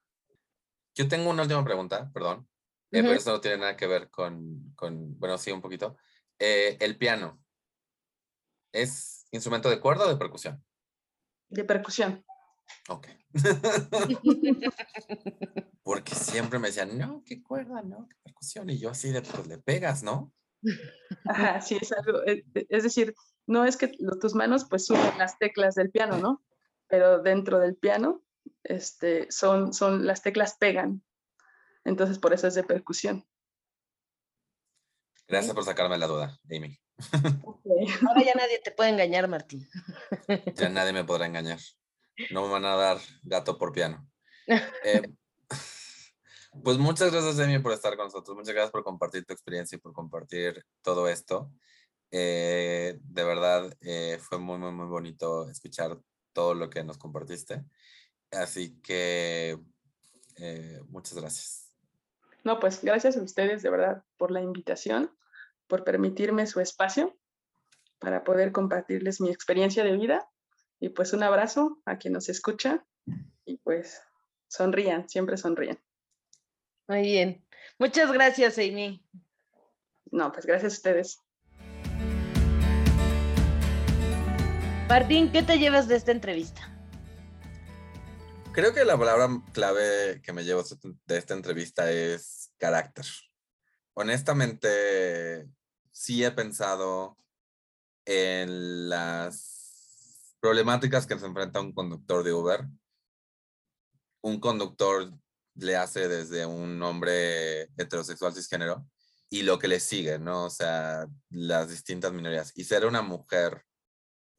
[0.96, 2.46] yo tengo una última pregunta, perdón,
[2.92, 4.76] eh, pero eso no tiene nada que ver con,
[5.20, 5.98] bueno, sí, un poquito.
[6.38, 7.42] Eh, el piano,
[8.72, 10.64] ¿es instrumento de cuerda o de percusión?
[11.50, 12.26] De percusión.
[12.88, 13.08] Ok.
[15.84, 18.70] Porque siempre me decían, no, qué cuerda, no, qué percusión.
[18.70, 20.34] Y yo así de, pues le pegas, ¿no?
[21.26, 23.16] Ajá, sí, es algo, eh, es decir,
[23.48, 26.44] no es que tus manos pues suben las teclas del piano, ¿no?
[26.88, 28.24] Pero dentro del piano,
[28.64, 31.04] este, son, son, las teclas pegan.
[31.86, 33.26] Entonces, por eso es de percusión.
[35.30, 36.80] Gracias por sacarme la duda, Amy.
[38.08, 39.70] Ahora ya nadie te puede engañar, Martín.
[40.56, 41.60] Ya nadie me podrá engañar.
[42.32, 44.06] No me van a dar gato por piano.
[44.84, 45.04] Eh,
[46.64, 48.36] pues muchas gracias, Amy, por estar con nosotros.
[48.36, 51.52] Muchas gracias por compartir tu experiencia y por compartir todo esto.
[52.10, 56.00] Eh, de verdad, eh, fue muy, muy, muy bonito escuchar
[56.34, 57.64] todo lo que nos compartiste.
[58.32, 59.60] Así que
[60.88, 61.69] muchas gracias.
[62.44, 65.12] No, pues gracias a ustedes, de verdad, por la invitación,
[65.68, 67.16] por permitirme su espacio
[68.00, 70.30] para poder compartirles mi experiencia de vida
[70.80, 72.86] y pues un abrazo a quien nos escucha
[73.46, 74.02] y pues
[74.48, 75.80] sonrían, siempre sonrían.
[76.88, 77.46] Muy bien.
[77.78, 79.06] Muchas gracias, Amy.
[80.12, 81.20] No, pues gracias a ustedes.
[84.88, 86.79] Martín, ¿qué te llevas de esta entrevista?
[88.52, 90.64] Creo que la palabra clave que me llevo
[91.06, 93.06] de esta entrevista es carácter.
[93.94, 95.48] Honestamente,
[95.92, 97.18] sí he pensado
[98.06, 102.66] en las problemáticas que se enfrenta un conductor de Uber.
[104.22, 105.14] Un conductor
[105.56, 108.86] le hace desde un hombre heterosexual cisgénero
[109.30, 110.46] y lo que le sigue, ¿no?
[110.46, 112.52] O sea, las distintas minorías.
[112.56, 113.64] Y ser una mujer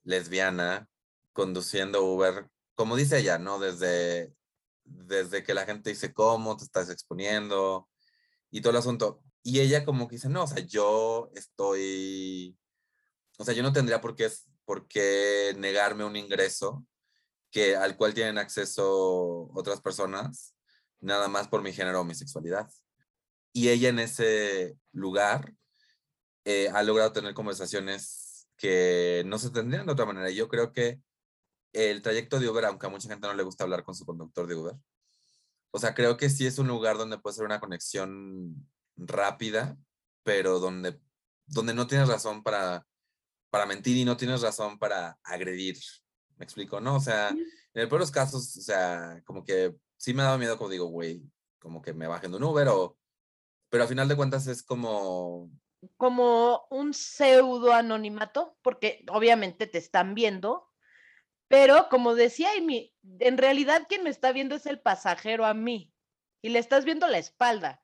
[0.02, 0.88] lesbiana
[1.32, 2.48] conduciendo Uber,
[2.80, 3.58] como dice ella, ¿no?
[3.58, 4.32] Desde,
[4.84, 7.90] desde que la gente dice cómo te estás exponiendo
[8.50, 9.22] y todo el asunto.
[9.42, 12.56] Y ella como que dice, no, o sea, yo estoy,
[13.36, 14.30] o sea, yo no tendría por qué
[14.64, 16.86] ¿por qué negarme un ingreso
[17.50, 20.54] que, al cual tienen acceso otras personas,
[21.00, 22.66] nada más por mi género o mi sexualidad?
[23.52, 25.52] Y ella en ese lugar
[26.46, 30.30] eh, ha logrado tener conversaciones que no se tendrían de otra manera.
[30.30, 30.98] Yo creo que
[31.72, 34.46] el trayecto de Uber, aunque a mucha gente no le gusta hablar con su conductor
[34.46, 34.74] de Uber,
[35.72, 39.78] o sea, creo que sí es un lugar donde puede ser una conexión rápida,
[40.24, 41.00] pero donde,
[41.46, 42.86] donde no tienes razón para
[43.50, 45.76] para mentir y no tienes razón para agredir.
[46.36, 46.80] ¿Me explico?
[46.80, 46.96] ¿No?
[46.96, 47.38] O sea, en
[47.74, 50.70] el peor de los casos, o sea, como que sí me ha dado miedo, como
[50.70, 51.22] digo, güey,
[51.58, 52.96] como que me bajen de un Uber o...
[53.68, 55.50] Pero a final de cuentas es como...
[55.96, 60.69] Como un pseudo anonimato, porque obviamente te están viendo,
[61.50, 65.92] pero como decía Amy, en realidad quien me está viendo es el pasajero a mí
[66.42, 67.82] y le estás viendo la espalda.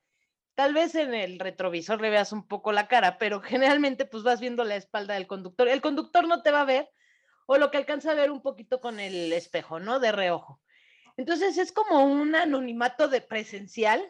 [0.55, 4.39] Tal vez en el retrovisor le veas un poco la cara, pero generalmente pues vas
[4.39, 5.67] viendo la espalda del conductor.
[5.67, 6.89] El conductor no te va a ver
[7.47, 9.99] o lo que alcanza a ver un poquito con el espejo, ¿no?
[9.99, 10.61] De reojo.
[11.17, 14.01] Entonces es como un anonimato de presencial,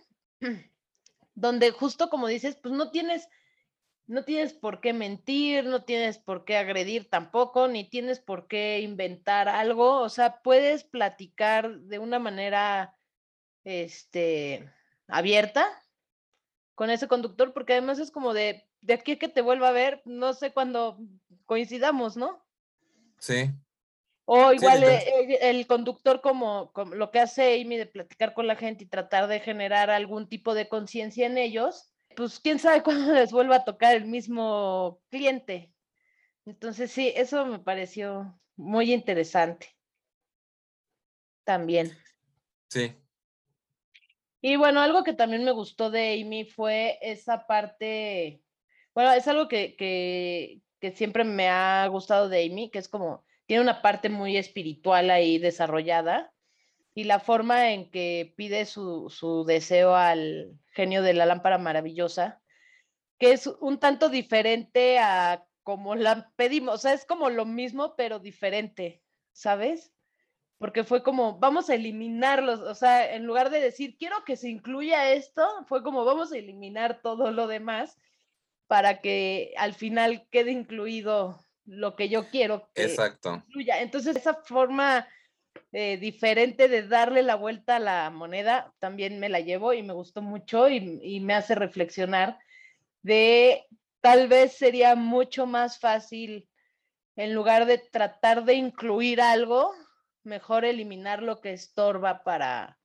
[1.35, 3.31] donde justo como dices, pues no tienes
[4.07, 8.81] no tienes por qué mentir, no tienes por qué agredir tampoco, ni tienes por qué
[8.81, 12.97] inventar algo, o sea, puedes platicar de una manera,
[13.65, 14.71] este,
[15.09, 15.67] abierta
[16.75, 19.73] con ese conductor, porque además es como de, de aquí a que te vuelva a
[19.73, 20.99] ver, no sé cuándo
[21.47, 22.45] coincidamos, ¿no?
[23.19, 23.51] Sí.
[24.25, 28.57] O igual eh, el, conductor como, como, lo que hace Amy de platicar con la
[28.57, 33.13] gente y tratar de generar algún tipo de conciencia en ellos, pues quién sabe cuándo
[33.13, 35.73] les vuelva a tocar el mismo cliente.
[36.45, 39.69] Entonces sí, eso me pareció muy interesante.
[41.45, 41.97] También.
[42.69, 42.93] Sí.
[44.41, 48.43] Y bueno, algo que también me gustó de Amy fue esa parte,
[48.95, 53.25] bueno, es algo que, que, que siempre me ha gustado de Amy, que es como,
[53.47, 56.33] tiene una parte muy espiritual ahí desarrollada
[56.95, 62.43] y la forma en que pide su, su deseo al genio de la lámpara maravillosa,
[63.19, 67.97] que es un tanto diferente a como la pedimos, o sea, es como lo mismo,
[67.97, 69.03] pero diferente,
[69.33, 69.93] ¿sabes?
[70.59, 74.49] Porque fue como, vamos a eliminarlos, o sea, en lugar de decir, quiero que se
[74.49, 77.99] incluya esto, fue como, vamos a eliminar todo lo demás
[78.69, 83.43] para que al final quede incluido lo que yo quiero que Exacto.
[83.47, 83.81] incluya.
[83.81, 85.09] Entonces, esa forma
[85.79, 89.93] eh, diferente de darle la vuelta a la moneda, también me la llevo y me
[89.93, 92.39] gustó mucho y, me hace reflexionar
[93.03, 93.67] de
[94.01, 96.49] tal vez sería mucho más fácil,
[97.15, 99.75] en lugar de tratar de incluir algo,
[100.23, 102.79] mejor eliminar lo que estorba para,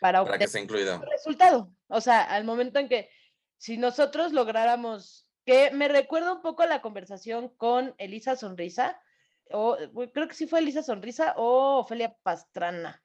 [0.00, 1.02] para, para que sea incluido.
[1.10, 1.72] resultado.
[1.88, 3.10] O sea, al momento en que
[3.58, 9.02] si nosotros lográramos, que me recuerda un poco la conversación con Elisa Sonrisa,
[9.50, 9.76] o
[10.12, 13.02] creo que sí fue Elisa Sonrisa o Ofelia Pastrana,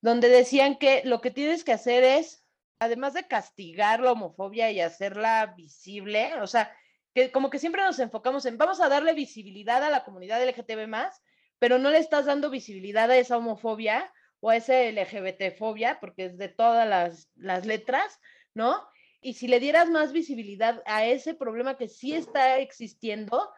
[0.00, 2.44] donde decían que lo que tienes que hacer es,
[2.78, 6.74] además de castigar la homofobia y hacerla visible, o sea,
[7.14, 10.86] que como que siempre nos enfocamos en vamos a darle visibilidad a la comunidad LGTB
[10.86, 11.22] más,
[11.58, 16.26] pero no le estás dando visibilidad a esa homofobia o a esa LGBT fobia, porque
[16.26, 18.18] es de todas las, las letras,
[18.54, 18.82] ¿no?
[19.20, 23.52] Y si le dieras más visibilidad a ese problema que sí está existiendo,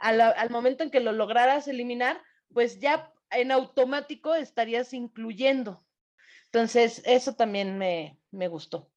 [0.00, 2.22] al, momento en que lo lograras eliminar,
[2.52, 5.84] pues ya en automático estarías incluyendo.
[6.46, 8.90] Entonces, eso también me, me gustó,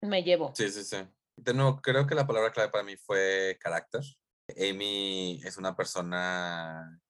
[0.00, 0.52] me llevo.
[0.56, 0.96] Sí, sí, sí.
[1.36, 4.02] De nuevo, creo que la palabra clave para mí fue carácter.
[4.56, 7.00] Amy es una persona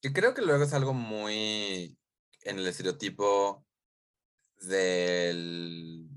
[0.00, 1.96] que creo que luego es algo muy
[2.42, 3.64] en el estereotipo
[4.60, 6.08] del,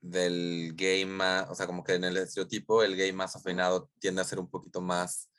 [0.00, 4.22] del gay más, o sea, como que en el estereotipo el gay más afinado tiende
[4.22, 5.29] a ser un poquito más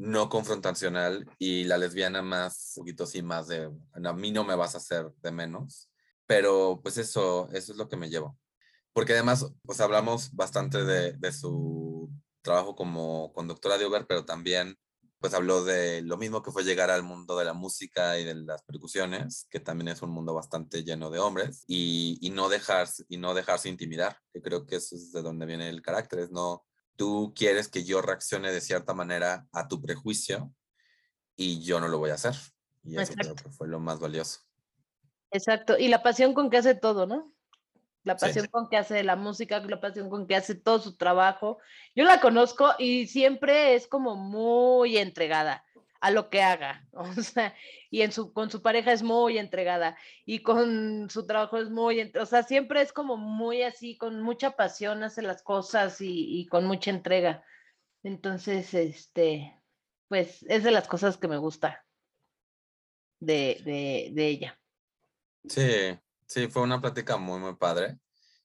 [0.00, 4.56] no confrontacional y la lesbiana más, un poquito sí, más de, a mí no me
[4.56, 5.90] vas a hacer de menos,
[6.26, 8.38] pero pues eso, eso es lo que me llevo.
[8.94, 14.74] Porque además, pues hablamos bastante de, de su trabajo como conductora de Uber, pero también
[15.18, 18.36] pues habló de lo mismo que fue llegar al mundo de la música y de
[18.36, 23.04] las percusiones, que también es un mundo bastante lleno de hombres, y, y no, dejarse,
[23.06, 26.30] y no dejarse intimidar, que creo que eso es de donde viene el carácter, es
[26.30, 26.64] no,
[27.00, 30.52] tú quieres que yo reaccione de cierta manera a tu prejuicio
[31.34, 32.34] y yo no lo voy a hacer.
[32.84, 34.40] Y eso creo que fue lo más valioso.
[35.30, 35.78] Exacto.
[35.78, 37.32] Y la pasión con que hace todo, ¿no?
[38.04, 41.56] La pasión con que hace la música, la pasión con que hace todo su trabajo.
[41.96, 45.64] Yo la conozco y siempre es como muy entregada
[46.00, 47.54] a lo que haga, o sea,
[47.90, 52.12] y en su, con su pareja es muy entregada y con su trabajo es muy,
[52.18, 56.46] o sea, siempre es como muy así, con mucha pasión hace las cosas y, y
[56.46, 57.44] con mucha entrega.
[58.02, 59.60] Entonces, este,
[60.08, 61.84] pues es de las cosas que me gusta
[63.20, 64.60] de, de, de ella.
[65.46, 67.98] Sí, sí, fue una plática muy, muy padre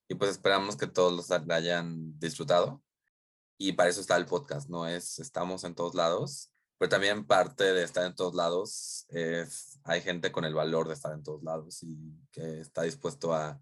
[0.07, 2.81] y pues esperamos que todos los hayan disfrutado.
[3.57, 4.85] Y para eso está el podcast, ¿no?
[4.85, 6.51] Es, estamos en todos lados
[6.85, 10.93] pero también parte de estar en todos lados es, hay gente con el valor de
[10.93, 11.97] estar en todos lados y
[12.31, 13.59] que está dispuesto a,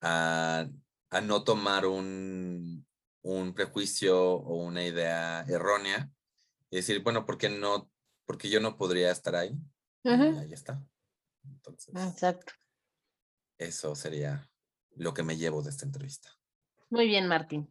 [0.00, 0.66] a,
[1.10, 2.86] a no tomar un,
[3.20, 6.10] un, prejuicio o una idea errónea
[6.70, 7.90] y decir, bueno, ¿por qué no?
[8.24, 9.54] Porque yo no podría estar ahí.
[10.02, 10.82] Y ahí está.
[11.44, 12.54] Entonces, Exacto.
[13.58, 14.50] Eso sería
[14.94, 16.30] lo que me llevo de esta entrevista.
[16.88, 17.70] Muy bien, Martín.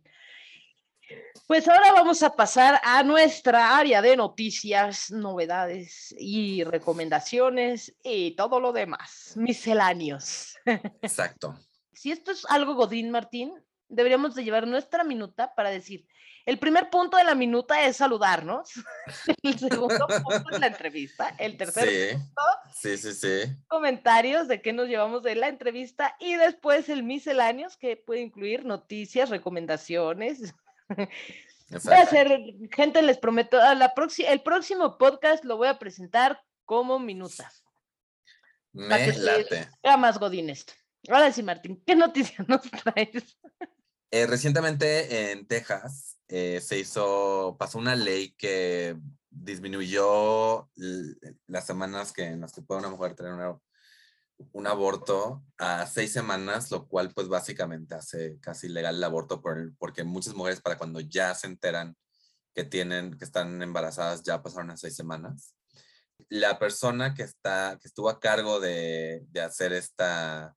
[1.48, 8.60] Pues ahora vamos a pasar a nuestra área de noticias, novedades y recomendaciones y todo
[8.60, 10.58] lo demás, misceláneos.
[11.02, 11.56] Exacto.
[11.94, 13.54] si esto es algo Godín, Martín,
[13.88, 16.08] deberíamos de llevar nuestra minuta para decir,
[16.46, 18.72] el primer punto de la minuta es saludarnos,
[19.44, 22.42] el segundo punto es la entrevista, el tercer punto,
[22.74, 23.56] sí, sí, sí.
[23.68, 28.66] comentarios de qué nos llevamos de la entrevista y después el misceláneos que puede incluir
[28.66, 30.54] noticias, recomendaciones,
[30.90, 32.40] Voy a hacer,
[32.72, 33.94] gente, les prometo, a la
[34.28, 37.52] el próximo podcast lo voy a presentar como minuta.
[38.72, 39.70] Me late.
[39.98, 40.74] más godín esto.
[41.10, 43.38] Ahora sí, Martín, ¿qué noticia nos traes?
[44.12, 48.98] Eh, recientemente en Texas eh, se hizo, pasó una ley que
[49.30, 50.70] disminuyó
[51.48, 53.34] las semanas que, en las que puede una mujer tener
[54.52, 59.74] un aborto a seis semanas, lo cual pues básicamente hace casi legal el aborto por
[59.78, 61.96] porque muchas mujeres para cuando ya se enteran
[62.54, 65.56] que tienen, que están embarazadas ya pasaron a seis semanas.
[66.30, 70.56] La persona que, está, que estuvo a cargo de, de hacer esta,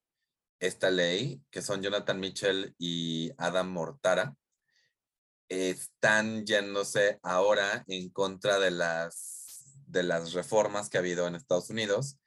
[0.61, 4.35] esta ley, que son Jonathan Mitchell y Adam Mortara,
[5.49, 11.71] están yéndose ahora en contra de las, de las reformas que ha habido en Estados
[11.71, 12.19] Unidos,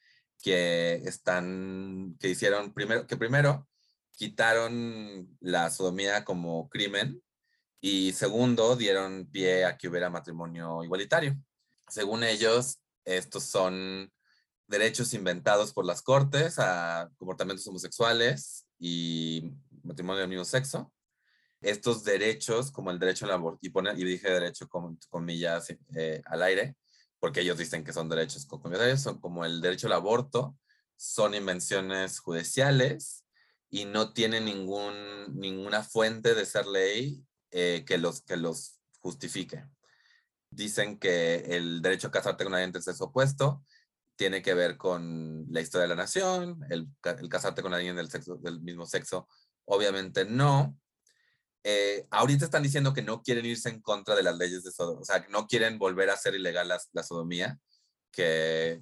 [0.41, 3.67] que están, que hicieron primero, que primero
[4.11, 7.21] quitaron la sodomía como crimen
[7.79, 11.35] y segundo dieron pie a que hubiera matrimonio igualitario.
[11.87, 14.11] Según ellos, estos son
[14.67, 19.51] derechos inventados por las cortes a comportamientos homosexuales y
[19.83, 20.91] matrimonio del mismo sexo.
[21.59, 23.71] Estos derechos, como el derecho al aborto, y,
[24.01, 26.75] y dije derecho con comillas eh, al aire,
[27.21, 30.57] porque ellos dicen que son derechos comillas, son como el derecho al aborto,
[30.97, 33.23] son invenciones judiciales
[33.69, 34.95] y no tienen ningún,
[35.39, 39.63] ninguna fuente de ser ley eh, que, los, que los justifique.
[40.49, 43.63] Dicen que el derecho a casarte con alguien del sexo opuesto
[44.15, 48.37] tiene que ver con la historia de la nación, el, casarte con alguien del, sexo,
[48.37, 49.27] del mismo sexo,
[49.65, 50.75] obviamente no.
[51.63, 55.01] Eh, ahorita están diciendo que no quieren irse en contra de las leyes de sodomía,
[55.01, 57.59] o sea, no quieren volver a hacer ilegal la, sodomía,
[58.11, 58.81] que,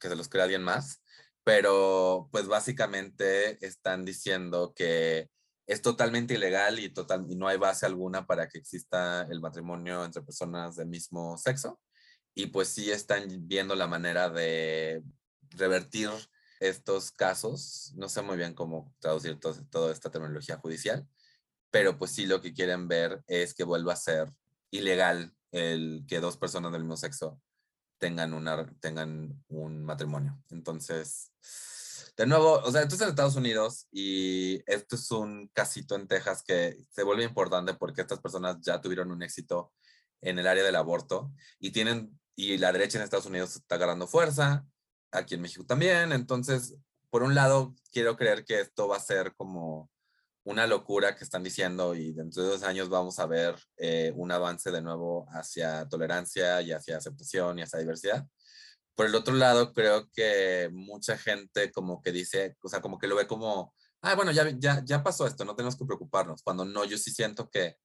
[0.00, 1.02] que se los crea alguien más,
[1.44, 5.28] pero pues básicamente están diciendo que
[5.66, 10.04] es totalmente ilegal y, total, y no hay base alguna para que exista el matrimonio
[10.04, 11.80] entre personas del mismo sexo
[12.34, 15.02] y pues sí están viendo la manera de
[15.50, 16.10] revertir
[16.60, 17.92] estos casos.
[17.96, 21.08] No sé muy bien cómo traducir toda esta terminología judicial,
[21.70, 24.32] pero pues sí lo que quieren ver es que vuelva a ser
[24.70, 27.40] ilegal el que dos personas del mismo sexo
[27.98, 30.42] tengan, una, tengan un matrimonio.
[30.50, 31.32] Entonces,
[32.16, 36.08] de nuevo, o sea, esto es en Estados Unidos y esto es un casito en
[36.08, 39.72] Texas que se vuelve importante porque estas personas ya tuvieron un éxito
[40.20, 44.06] en el área del aborto y tienen y la derecha en Estados Unidos está agarrando
[44.06, 44.66] fuerza,
[45.10, 46.12] aquí en México también.
[46.12, 46.76] Entonces,
[47.10, 49.90] por un lado, quiero creer que esto va a ser como
[50.46, 54.30] una locura que están diciendo y dentro de dos años vamos a ver eh, un
[54.30, 58.24] avance de nuevo hacia tolerancia y hacia aceptación y hacia diversidad.
[58.94, 63.08] Por el otro lado, creo que mucha gente como que dice, o sea, como que
[63.08, 66.64] lo ve como, ah, bueno, ya, ya, ya pasó esto, no tenemos que preocuparnos, cuando
[66.64, 67.76] no, yo sí siento que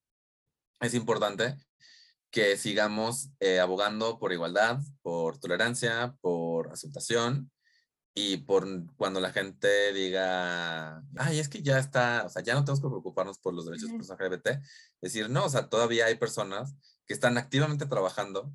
[0.81, 1.55] es importante
[2.29, 7.51] que sigamos eh, abogando por igualdad, por tolerancia, por aceptación
[8.13, 12.63] y por cuando la gente diga, ay, es que ya está, o sea, ya no
[12.63, 14.49] tenemos que preocuparnos por los derechos de personas LGBT,
[15.01, 18.51] decir, no, o sea, todavía hay personas que están activamente trabajando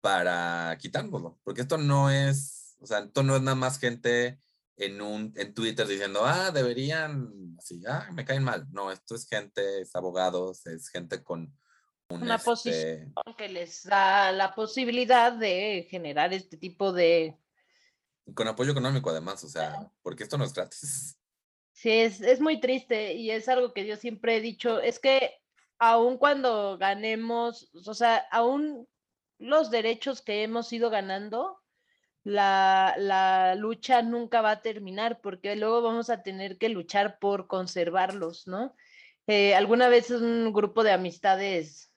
[0.00, 4.38] para quitárnoslo, porque esto no es, o sea, esto no es nada más gente
[4.76, 8.66] en un en Twitter diciendo, ah, deberían, así, ah, me caen mal.
[8.72, 11.56] No, esto es gente, es abogados, es gente con
[12.08, 17.36] una posición este que les da la posibilidad de generar este tipo de...
[18.32, 21.18] Con apoyo económico además, o sea, porque esto no es gratis.
[21.72, 25.34] Sí, es, es muy triste y es algo que yo siempre he dicho, es que
[25.78, 28.88] aun cuando ganemos, o sea, aún
[29.38, 31.60] los derechos que hemos ido ganando,
[32.22, 37.46] la, la, lucha nunca va a terminar porque luego vamos a tener que luchar por
[37.48, 38.74] conservarlos, ¿no?
[39.26, 41.92] Eh, alguna vez un grupo de amistades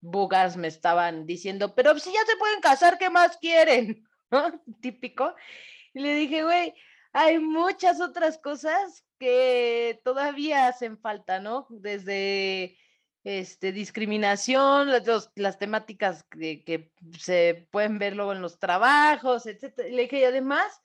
[0.00, 4.06] bugas me estaban diciendo, pero si ya se pueden casar, ¿qué más quieren?
[4.80, 5.34] Típico.
[5.94, 6.74] Y le dije, güey,
[7.12, 11.66] hay muchas otras cosas que todavía hacen falta, ¿no?
[11.68, 12.76] Desde
[13.24, 19.78] este, discriminación, las, las temáticas que, que, se pueden ver luego en los trabajos, etc.
[19.90, 20.82] Le dije, y además,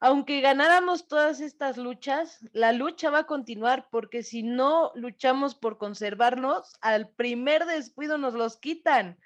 [0.00, 5.76] aunque ganáramos todas estas luchas, la lucha va a continuar porque si no luchamos por
[5.76, 9.18] conservarnos, al primer descuido nos los quitan.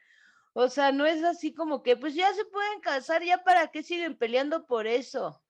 [0.54, 3.82] O sea, no es así como que, pues ya se pueden casar, ya para qué
[3.82, 5.42] siguen peleando por eso.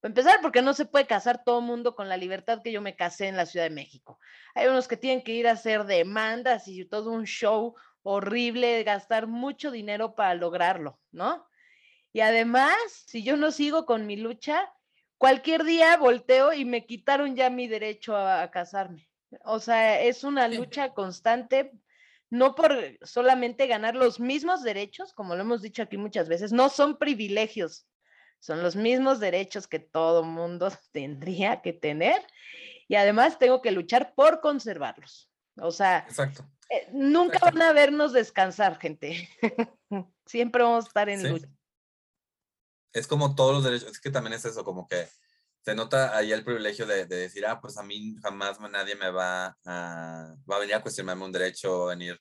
[0.00, 2.80] Para empezar, porque no se puede casar todo el mundo con la libertad que yo
[2.80, 4.18] me casé en la Ciudad de México.
[4.54, 9.26] Hay unos que tienen que ir a hacer demandas y todo un show horrible, gastar
[9.26, 11.48] mucho dinero para lograrlo, ¿no?
[12.12, 14.72] Y además, si yo no sigo con mi lucha,
[15.18, 19.08] cualquier día volteo y me quitaron ya mi derecho a, casarme.
[19.44, 21.72] O sea, es una lucha constante
[22.30, 26.68] no por solamente ganar los mismos derechos, como lo hemos dicho aquí muchas veces, no
[26.68, 27.86] son privilegios,
[28.40, 32.22] son los mismos derechos que todo mundo tendría que tener
[32.88, 35.30] y además tengo que luchar por conservarlos.
[35.60, 36.06] O sea,
[36.70, 39.28] eh, nunca van a vernos descansar, gente.
[40.26, 41.48] Siempre vamos a estar en lucha.
[42.92, 45.08] Es como todos los derechos, es que también es eso, como que
[45.68, 49.54] se nota ahí el privilegio de, decir, ah, pues a mí jamás nadie me va
[49.66, 52.18] a, va a venir a cuestionarme un derecho, venir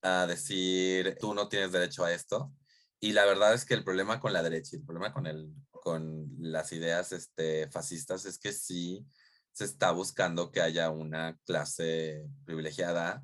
[0.00, 2.50] a decir, tú no tienes derecho a esto.
[2.98, 5.52] Y la verdad es que el problema con la derecha y el problema con, el,
[5.70, 9.06] con las ideas este, fascistas es que sí
[9.52, 13.22] se está buscando que haya una clase privilegiada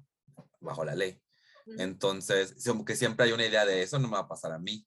[0.60, 1.22] bajo la ley.
[1.78, 2.54] Entonces,
[2.86, 4.86] que siempre hay una idea de eso no me va a pasar a mí.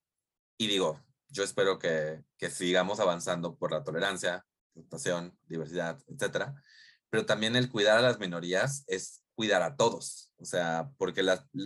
[0.55, 4.45] Y digo, yo espero que, que sigamos avanzando por la tolerancia,
[4.78, 6.55] aceptación, diversidad, etcétera.
[7.09, 10.32] Pero también el cuidar a las minorías es cuidar a todos.
[10.38, 11.25] O sea, porque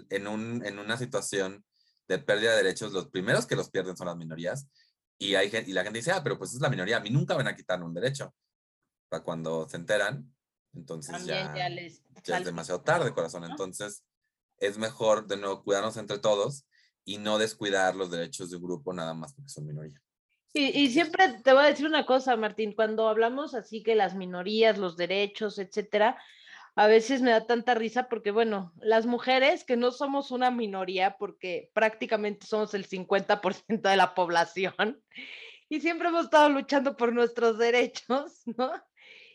[0.09, 1.65] en, un, en una situación
[2.07, 4.67] de pérdida de derechos, los primeros que los pierden son las minorías.
[5.17, 7.35] Y, hay, y la gente dice, ah, pero pues es la minoría, a mí nunca
[7.35, 8.33] van a quitar un derecho.
[9.07, 10.33] Para cuando se enteran,
[10.73, 13.43] entonces ya, ya, es demasiado tarde, corazón.
[13.43, 14.03] Entonces,
[14.57, 16.65] es mejor de nuevo cuidarnos entre todos
[17.03, 20.01] y no descuidar los derechos de un grupo nada más porque son minoría.
[20.53, 24.15] Y, y, siempre te voy a decir una cosa, Martín, cuando hablamos así que las
[24.15, 26.17] minorías, los derechos, etcétera,
[26.75, 31.17] a veces me da tanta risa porque, bueno, las mujeres que no somos una minoría
[31.17, 35.01] porque prácticamente somos el 50% de la población
[35.69, 38.71] y siempre hemos estado luchando por nuestros derechos, ¿no?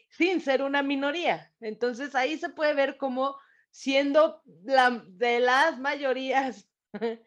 [0.08, 1.52] Sin ser una minoría.
[1.60, 3.36] Entonces ahí se puede ver como
[3.70, 6.66] siendo la, de las mayorías,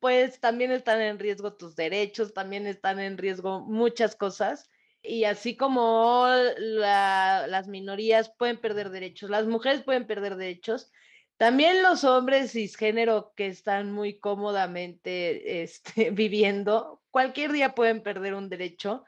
[0.00, 4.70] pues también están en riesgo tus derechos, también están en riesgo muchas cosas
[5.02, 6.26] y así como
[6.58, 10.90] las minorías pueden perder derechos, las mujeres pueden perder derechos,
[11.36, 18.48] también los hombres cisgénero que están muy cómodamente este, viviendo, cualquier día pueden perder un
[18.48, 19.04] derecho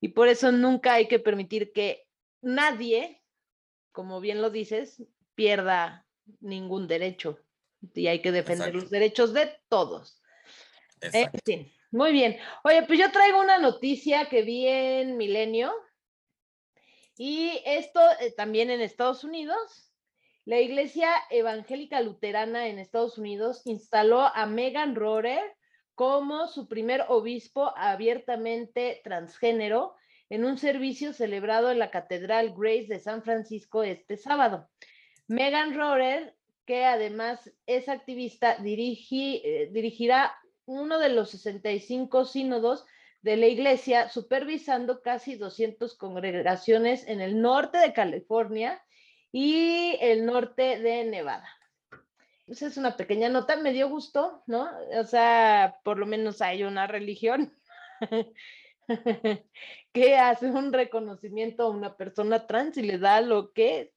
[0.00, 2.06] y por eso nunca hay que permitir que
[2.40, 3.22] nadie,
[3.92, 5.02] como bien lo dices,
[5.34, 6.06] pierda
[6.40, 7.38] ningún derecho
[7.94, 10.22] y hay que defender los derechos de todos.
[11.90, 12.38] Muy bien.
[12.62, 15.72] Oye, pues yo traigo una noticia que vi en Milenio
[17.16, 19.92] y esto eh, también en Estados Unidos.
[20.44, 25.42] La Iglesia Evangélica Luterana en Estados Unidos instaló a Megan Rohrer
[25.94, 29.94] como su primer obispo abiertamente transgénero
[30.30, 34.70] en un servicio celebrado en la Catedral Grace de San Francisco este sábado.
[35.26, 36.34] Megan Rohrer,
[36.70, 40.32] que además es activista, eh, dirigirá
[40.66, 42.86] uno de los 65 sínodos
[43.22, 48.80] de la iglesia, supervisando casi 200 congregaciones en el norte de California
[49.32, 51.48] y el norte de Nevada.
[52.46, 54.70] Esa es una pequeña nota, me dio gusto, ¿no?
[54.96, 57.52] O sea, por lo menos hay una religión
[59.92, 63.92] que hace un reconocimiento a una persona trans y le da lo que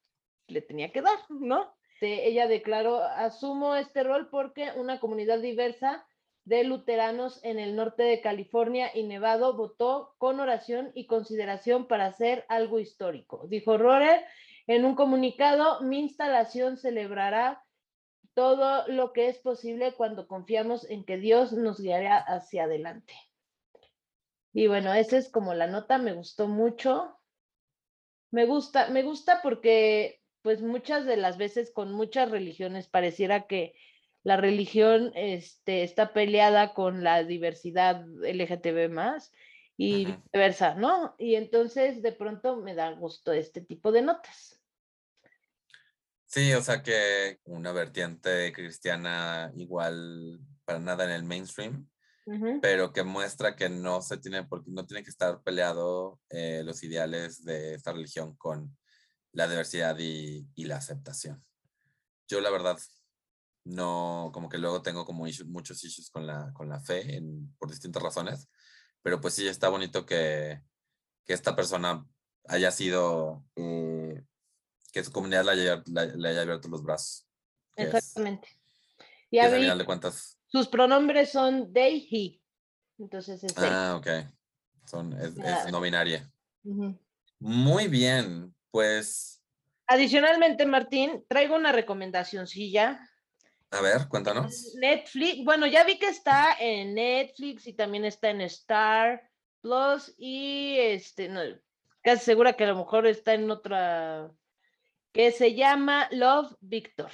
[0.47, 1.76] le tenía que dar, ¿no?
[2.04, 6.06] Ella declaró, asumo este rol porque una comunidad diversa
[6.45, 12.06] de luteranos en el norte de California y Nevado votó con oración y consideración para
[12.08, 13.47] hacer algo histórico.
[13.47, 14.26] Dijo Rohrer
[14.68, 17.64] en un comunicado, mi instalación celebrará
[18.34, 23.14] todo lo que es posible cuando confiamos en que Dios nos guiará hacia adelante.
[24.54, 27.20] Y bueno, esa es como la nota, me gustó mucho.
[28.32, 33.73] Me gusta, me gusta porque pues muchas de las veces con muchas religiones pareciera que
[34.23, 39.31] la religión este, está peleada con la diversidad LGTB más
[39.75, 41.15] y viceversa, ¿no?
[41.17, 44.61] Y entonces de pronto me da gusto este tipo de notas.
[46.25, 51.87] Sí, o sea que una vertiente cristiana igual para nada en el mainstream,
[52.61, 56.81] pero que muestra que no se tiene, porque no tiene que estar peleado eh, los
[56.83, 58.75] ideales de esta religión con
[59.34, 61.43] la diversidad y, y la aceptación.
[62.27, 62.79] Yo la verdad
[63.65, 67.69] no, como que luego tengo como muchos issues con la, con la fe en, por
[67.69, 68.49] distintas razones,
[69.01, 70.61] pero pues sí está bonito que,
[71.25, 72.05] que esta persona
[72.47, 74.21] haya sido, eh,
[74.91, 77.27] que su comunidad le haya, le, haya, abierto los brazos.
[77.75, 78.49] Exactamente.
[79.31, 80.38] y a final de cuentas.
[80.47, 82.41] Sus pronombres son they, he.
[82.99, 84.07] Entonces es Ah, ok.
[84.86, 85.36] Son, es,
[85.71, 86.29] no binaria.
[87.39, 89.39] Muy bien, pues.
[89.86, 92.99] Adicionalmente, Martín, traigo una recomendacióncilla
[93.74, 94.76] a ver, cuéntanos.
[94.76, 99.28] Netflix, bueno, ya vi que está en Netflix y también está en Star
[99.61, 101.41] Plus y este, no,
[102.03, 104.30] casi segura que a lo mejor está en otra,
[105.11, 107.09] que se llama Love Victor.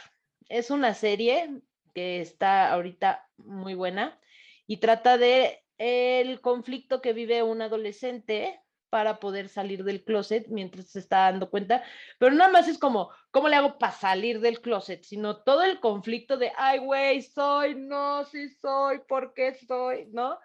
[0.49, 1.61] es una serie
[1.95, 4.19] que está ahorita muy buena
[4.67, 8.59] y trata de el conflicto que vive un adolescente
[8.89, 11.83] para poder salir del closet mientras se está dando cuenta,
[12.17, 15.03] pero nada más es como, ¿cómo le hago para salir del closet?
[15.03, 20.07] Sino todo el conflicto de, ay, güey, soy, no, sí soy, ¿por qué soy?
[20.11, 20.39] ¿No?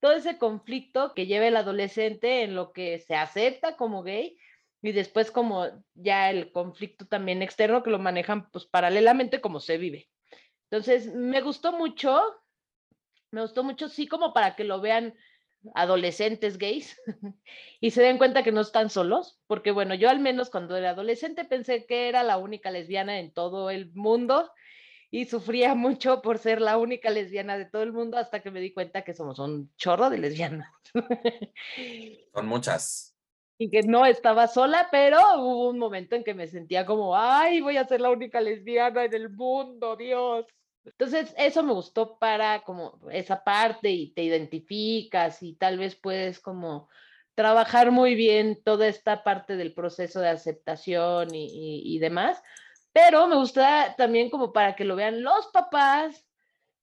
[0.00, 4.38] Todo ese conflicto que lleva el adolescente en lo que se acepta como gay
[4.82, 9.76] y después como ya el conflicto también externo que lo manejan pues paralelamente como se
[9.76, 10.08] vive.
[10.70, 12.20] Entonces, me gustó mucho,
[13.30, 15.14] me gustó mucho, sí, como para que lo vean
[15.74, 17.00] adolescentes gays
[17.80, 20.90] y se den cuenta que no están solos, porque bueno, yo al menos cuando era
[20.90, 24.50] adolescente pensé que era la única lesbiana en todo el mundo
[25.10, 28.60] y sufría mucho por ser la única lesbiana de todo el mundo hasta que me
[28.60, 30.70] di cuenta que somos un chorro de lesbianas.
[32.34, 33.14] Son muchas.
[33.60, 37.60] Y que no estaba sola, pero hubo un momento en que me sentía como, ay,
[37.60, 40.46] voy a ser la única lesbiana en el mundo, Dios.
[40.84, 46.40] Entonces, eso me gustó para como esa parte y te identificas y tal vez puedes
[46.40, 46.88] como
[47.38, 52.42] trabajar muy bien toda esta parte del proceso de aceptación y, demás,
[52.92, 56.26] pero me gusta también como para que lo vean los papás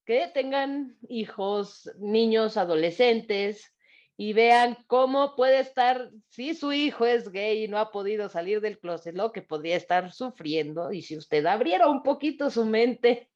[0.06, 3.74] que tengan hijos, niños, adolescentes
[4.16, 8.62] y vean cómo puede estar, si su hijo es gay y no ha podido salir
[8.62, 13.30] del closet, lo que podría estar sufriendo y si usted abriera un poquito su mente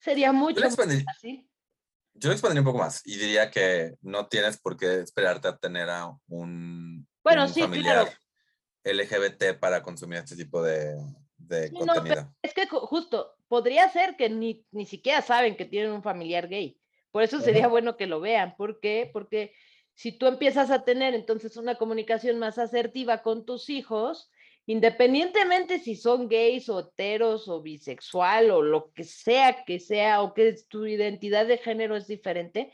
[0.00, 1.48] Sería mucho yo más fácil.
[2.14, 5.56] Yo lo expandiría un poco más y diría que no tienes por qué esperarte a
[5.56, 8.08] tener a un, bueno, sí, familiar
[8.84, 10.96] LGBT para consumir este tipo de,
[11.36, 12.34] de contenido.
[12.40, 16.80] es que justo, podría ser que ni, ni siquiera saben que tienen un familiar gay.
[17.10, 18.54] Por eso sería bueno que lo vean.
[18.56, 19.10] ¿Por qué?
[19.12, 19.54] Porque
[19.94, 24.30] si tú empiezas a tener entonces una comunicación más asertiva con tus hijos,
[24.66, 30.34] independientemente si son gays o heteros o bisexual o lo que sea que sea o
[30.34, 32.72] que tu identidad de género es diferente,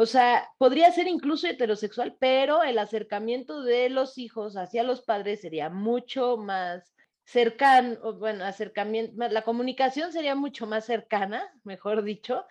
[0.00, 5.40] o sea, podría ser incluso heterosexual, pero el acercamiento de los hijos hacia los padres
[5.40, 12.46] sería mucho más cercano, bueno, acercamiento, la comunicación sería mucho más cercana, mejor dicho,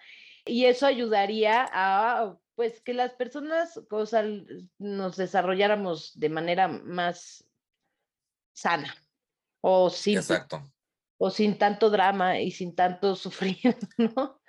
[0.45, 3.79] y eso ayudaría a pues que las personas
[4.77, 7.46] nos desarrolláramos de manera más
[8.57, 8.95] sana
[9.61, 10.19] o sin,
[11.17, 14.41] o sin tanto drama y sin tanto sufrir, ¿no?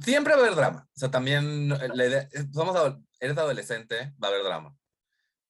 [0.00, 0.88] siempre va a haber drama.
[0.94, 4.76] O sea, también la idea, somos, eres adolescente, va a haber drama.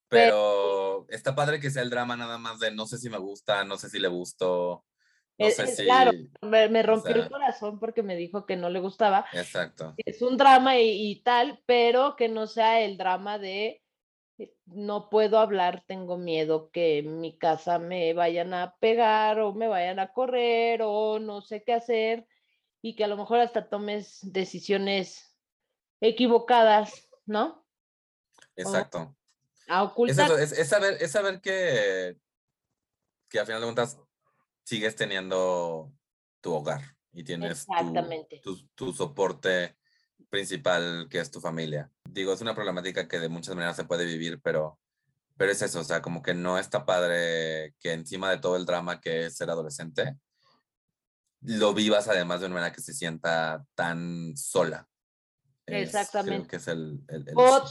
[0.09, 3.63] Pero, está padre que sea el drama nada más de no sé si me gusta,
[3.63, 4.83] no sé si le gusto.
[5.37, 6.11] No sé si, claro,
[6.41, 9.25] me, rompió el corazón porque me dijo que no le gustaba.
[9.31, 9.93] Exacto.
[9.97, 13.80] Es un drama y, tal, pero que no sea el drama de eh,
[14.65, 19.67] no puedo hablar, tengo miedo que en mi casa me vayan a pegar o me
[19.67, 22.27] vayan a correr o no sé qué hacer
[22.81, 25.35] y que a lo mejor hasta tomes decisiones
[25.99, 27.65] equivocadas, ¿no?
[28.55, 29.15] Exacto.
[29.67, 30.31] a ocultar.
[30.39, 32.17] Es, saber, es saber que,
[33.29, 33.99] que a final de cuentas
[34.63, 35.91] sigues teniendo
[36.41, 36.81] tu hogar
[37.13, 37.67] y tienes
[38.41, 39.75] tu, tu soporte
[40.29, 41.89] principal que es tu familia.
[42.09, 44.79] Digo, es una problemática que de muchas maneras se puede vivir, pero,
[45.37, 48.65] pero es eso, o sea, como que no está padre que encima de todo el
[48.65, 50.17] drama que es ser adolescente,
[51.41, 54.87] lo vivas además de una manera que se sienta tan sola.
[55.67, 56.49] Exactamente.
[56.49, 57.01] que es el,
[57.35, 57.61] o,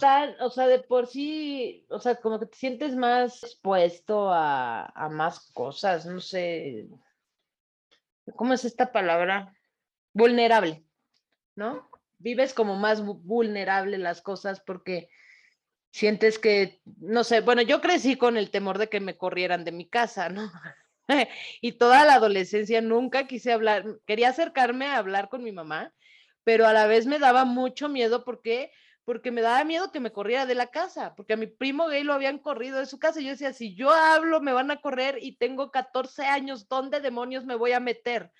[0.40, 5.08] o sea, de por sí, o sea, como que te sientes más expuesto a, a
[5.08, 6.88] más cosas, no sé,
[8.36, 9.54] ¿cómo es esta palabra?
[10.14, 10.84] Vulnerable,
[11.56, 11.89] ¿no?
[12.20, 15.08] Vives como más vulnerable las cosas porque
[15.90, 19.72] sientes que, no sé, bueno, yo crecí con el temor de que me corrieran de
[19.72, 20.50] mi casa, ¿no?
[21.60, 25.92] y toda la adolescencia nunca quise hablar, quería acercarme a hablar con mi mamá,
[26.44, 28.70] pero a la vez me daba mucho miedo porque
[29.04, 32.04] porque me daba miedo que me corriera de la casa, porque a mi primo gay
[32.04, 33.20] lo habían corrido de su casa.
[33.20, 37.00] Y yo decía, si yo hablo, me van a correr y tengo 14 años, ¿dónde
[37.00, 38.30] demonios me voy a meter?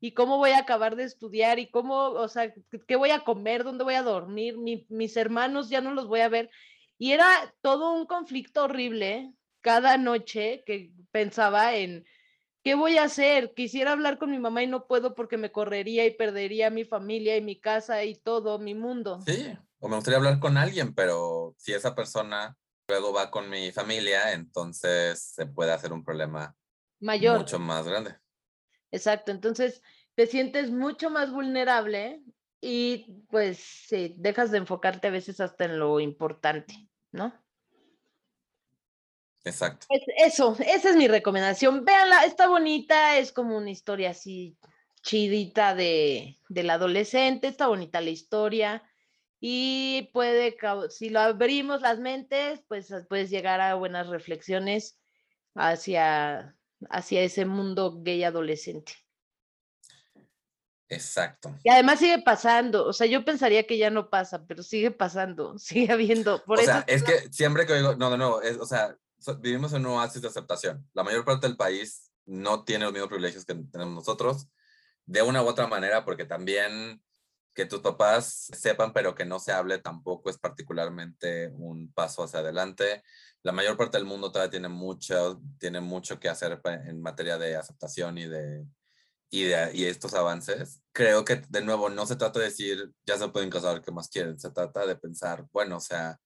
[0.00, 2.52] Y cómo voy a acabar de estudiar y cómo, o sea,
[2.86, 6.28] qué voy a comer, dónde voy a dormir, mis hermanos ya no los voy a
[6.28, 6.50] ver.
[6.98, 12.06] Y era todo un conflicto horrible cada noche que pensaba en,
[12.62, 13.54] ¿qué voy a hacer?
[13.54, 17.36] Quisiera hablar con mi mamá y no puedo porque me correría y perdería mi familia
[17.36, 19.20] y mi casa y todo, mi mundo.
[19.24, 22.56] Sí, o me gustaría hablar con alguien, pero si esa persona
[22.88, 26.56] luego va con mi familia, entonces se puede hacer un problema
[27.00, 27.38] mayor.
[27.38, 28.16] Mucho más grande.
[28.90, 29.82] Exacto, entonces
[30.14, 32.22] te sientes mucho más vulnerable
[32.60, 37.32] y pues sí, dejas de enfocarte a veces hasta en lo importante, ¿no?
[39.44, 39.86] Exacto.
[40.18, 41.84] eso, esa es mi recomendación.
[41.84, 44.58] Véanla, está bonita, es como una historia así
[45.02, 48.82] chidita de, del adolescente, está bonita la historia
[49.40, 50.56] y puede,
[50.90, 54.98] si lo abrimos las mentes, pues puedes llegar a buenas reflexiones
[55.54, 56.57] hacia,
[56.90, 58.92] hacia ese mundo gay adolescente.
[60.88, 61.54] Exacto.
[61.62, 65.58] Y además sigue pasando, o sea, yo pensaría que ya no pasa, pero sigue pasando,
[65.58, 66.42] sigue habiendo.
[66.44, 68.96] Por o sea, es que siempre que digo, no, de nuevo, es, o sea,
[69.40, 70.88] vivimos en un oasis de aceptación.
[70.94, 74.48] La mayor parte del país no tiene los mismos privilegios que tenemos nosotros,
[75.06, 77.02] de una u otra manera, porque también
[77.54, 82.38] que tus papás sepan, pero que no se hable tampoco es particularmente un paso hacia
[82.38, 83.02] adelante.
[83.48, 87.56] La mayor parte del mundo todavía tiene mucho, tiene mucho que hacer en materia de
[87.56, 88.66] aceptación y de,
[89.30, 90.82] y de y estos avances.
[90.92, 94.10] Creo que, de nuevo, no se trata de decir, ya se pueden casar, ¿qué más
[94.10, 94.38] quieren?
[94.38, 96.20] Se trata de pensar, bueno, o sea,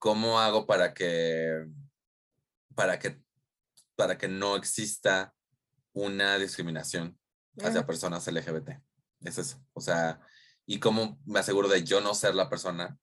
[0.00, 1.64] ¿cómo hago para que,
[2.74, 3.22] para que,
[3.94, 5.32] para que no exista
[5.92, 7.16] una discriminación
[7.62, 8.82] hacia personas LGBT?
[9.20, 9.64] Es eso.
[9.74, 10.18] O sea,
[10.66, 12.98] y cómo me aseguro de yo no ser la persona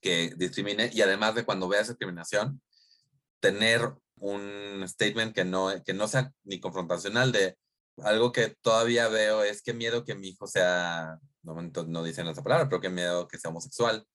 [0.00, 2.60] que discrimine y además de cuando vea discriminación,
[3.40, 7.56] tener un statement que no, que no sea ni confrontacional de
[8.02, 12.42] algo que todavía veo es que miedo que mi hijo sea, no, no dicen esa
[12.42, 14.06] palabra, pero que miedo que sea homosexual.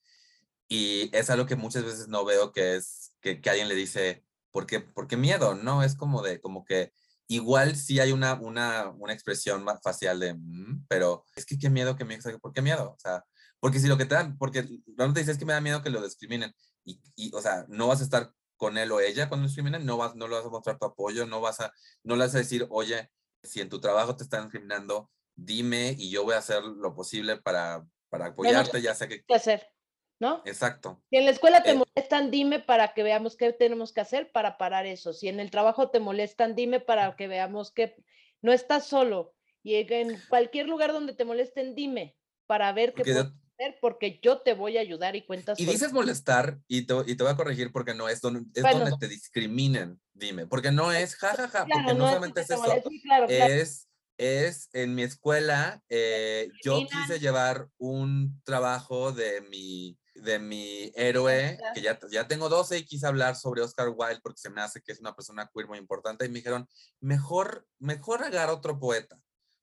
[0.67, 4.23] Y es algo que muchas veces no veo que es que, que alguien le dice,
[4.51, 5.55] ¿por qué, ¿por qué miedo?
[5.55, 6.93] No, es como de, como que
[7.31, 11.95] Igual sí hay una, una, una expresión facial de, mm", pero es que qué miedo
[11.95, 12.91] que me ¿por qué miedo?
[12.91, 13.23] O sea,
[13.61, 15.89] porque si lo que te dan, porque no te dices que me da miedo que
[15.89, 16.53] lo discriminen
[16.83, 19.97] y, y, o sea, no vas a estar con él o ella cuando discriminen, no
[19.97, 21.71] vas, no le vas a mostrar tu apoyo, no vas a,
[22.03, 23.09] no le vas a decir, oye,
[23.43, 27.37] si en tu trabajo te están discriminando, dime y yo voy a hacer lo posible
[27.37, 29.23] para, para apoyarte, ya sé que...
[29.23, 29.71] ¿Qué hacer?
[30.19, 30.43] ¿no?
[30.45, 31.01] Exacto.
[31.09, 34.31] Si en la escuela te eh molestan, dime para que veamos qué tenemos que hacer
[34.31, 35.13] para parar eso.
[35.13, 37.95] Si en el trabajo te molestan, dime para que veamos que
[38.41, 39.33] no estás solo.
[39.63, 44.41] Y en cualquier lugar donde te molesten, dime para ver qué puedo hacer, porque yo
[44.41, 45.59] te voy a ayudar y cuentas.
[45.59, 48.63] Y dices molestar, y te, y te voy a corregir porque no es donde, es
[48.63, 52.81] donde te discriminen, dime, porque no es jajaja, porque no, solamente es, eso,
[53.27, 53.87] es
[54.17, 61.57] es en mi escuela, eh, yo quise llevar un trabajo de mi de mi héroe,
[61.73, 64.81] que ya, ya tengo 12 y quise hablar sobre Oscar Wilde porque se me hace
[64.81, 66.67] que es una persona queer muy importante y me dijeron,
[66.99, 69.19] mejor, mejor agarrar otro poeta,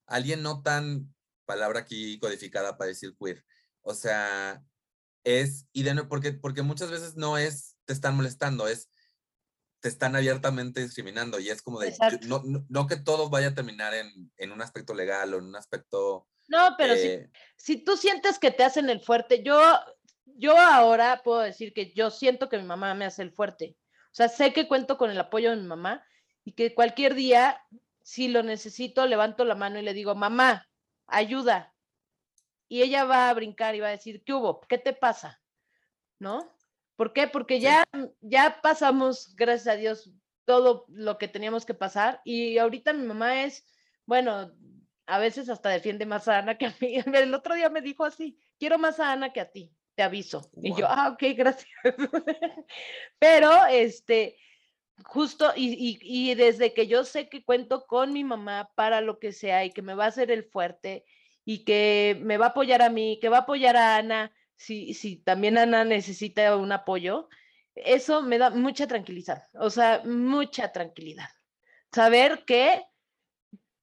[0.07, 3.45] alguien no tan, palabra aquí codificada para decir queer.
[3.89, 4.63] O sea,
[5.25, 8.91] es, y de nuevo, porque, porque muchas veces no es, te están molestando, es,
[9.81, 11.95] te están abiertamente discriminando y es como de,
[12.27, 15.57] no, no, que todo vaya a terminar en, en, un aspecto legal o en un
[15.57, 16.29] aspecto...
[16.49, 19.61] No, pero si, eh si tú sientes que te hacen el fuerte, yo
[20.39, 23.77] yo ahora puedo decir que yo siento que mi mamá me hace el fuerte.
[24.07, 26.05] O sea, sé que cuento con el apoyo de mi mamá
[26.45, 27.61] y que cualquier día,
[28.03, 30.69] si lo necesito, levanto la mano y le digo, mamá,
[31.07, 31.75] ayuda.
[32.69, 34.61] Y ella va a brincar y va a decir, ¿qué hubo?
[34.61, 35.41] ¿Qué te pasa?
[36.19, 36.53] ¿No?
[36.97, 37.29] ¿Por qué?
[37.29, 37.85] Porque ya,
[38.21, 40.13] ya pasamos, gracias a Dios,
[40.45, 42.21] todo lo que teníamos que pasar.
[42.25, 43.65] Y ahorita mi mamá es,
[44.05, 44.53] bueno,
[45.07, 46.97] a veces hasta defiende más a Ana que a mí.
[47.15, 50.49] El otro día me dijo así, quiero más a Ana que a ti te aviso.
[50.63, 51.69] Y yo, ah, ok, gracias.
[53.19, 54.37] Pero, este,
[55.05, 59.33] justo, y, y, desde que yo sé que cuento con mi mamá para lo que
[59.33, 61.05] sea y que me va a hacer el fuerte
[61.49, 64.93] y que me va a apoyar a mí, que va a apoyar a Ana, si,
[64.93, 67.31] si también Ana necesita un apoyo,
[67.75, 71.31] eso me da mucha tranquilidad, o sea, mucha tranquilidad.
[71.91, 72.85] Saber que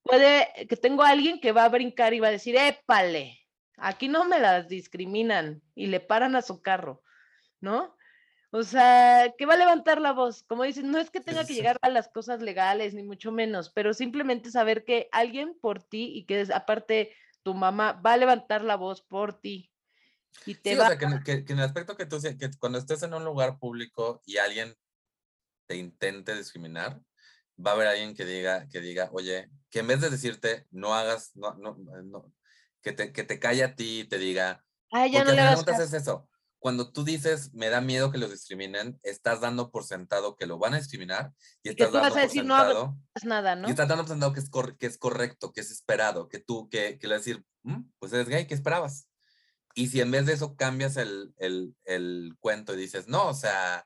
[0.04, 3.40] puede, que tengo a alguien que va a brincar y va a decir, épale,
[3.78, 7.02] Aquí no me las discriminan y le paran a su carro,
[7.60, 7.96] ¿no?
[8.52, 10.44] O sea, que va a levantar la voz.
[10.44, 13.72] Como dicen, no es que tenga que llegar a las cosas legales, ni mucho menos,
[13.72, 17.12] pero simplemente saber que alguien por ti y que aparte
[17.46, 19.72] tu mamá va a levantar la voz por ti.
[20.48, 20.86] Y te va...
[20.86, 24.24] o sea, que, en el aspecto que tú, que cuando estés en un lugar público
[24.26, 24.76] y alguien
[25.68, 27.00] te intente discriminar,
[27.64, 30.96] va a haber alguien que diga, que diga, oye, que en vez de decirte, no
[30.96, 32.34] hagas, no, no, no,
[32.82, 34.66] que te, que te calle a ti y te diga.
[34.92, 35.84] Ay, ya no le vas a...
[35.84, 36.28] es eso.
[36.66, 40.58] Cuando tú dices, me da miedo que los discriminen, estás dando por sentado que lo
[40.58, 41.32] van a discriminar
[41.62, 43.68] y estás dando vas a decir, por sentado, no nada, ¿no?
[43.68, 46.68] Y estás dando por sentado que es, que es correcto, que es esperado, que tú,
[46.68, 49.08] que, que le decir, mm, pues eres gay, ¿qué esperabas?
[49.76, 53.36] Y si en vez de eso cambias el, el, el cuento y dices, no, o
[53.36, 53.86] sea,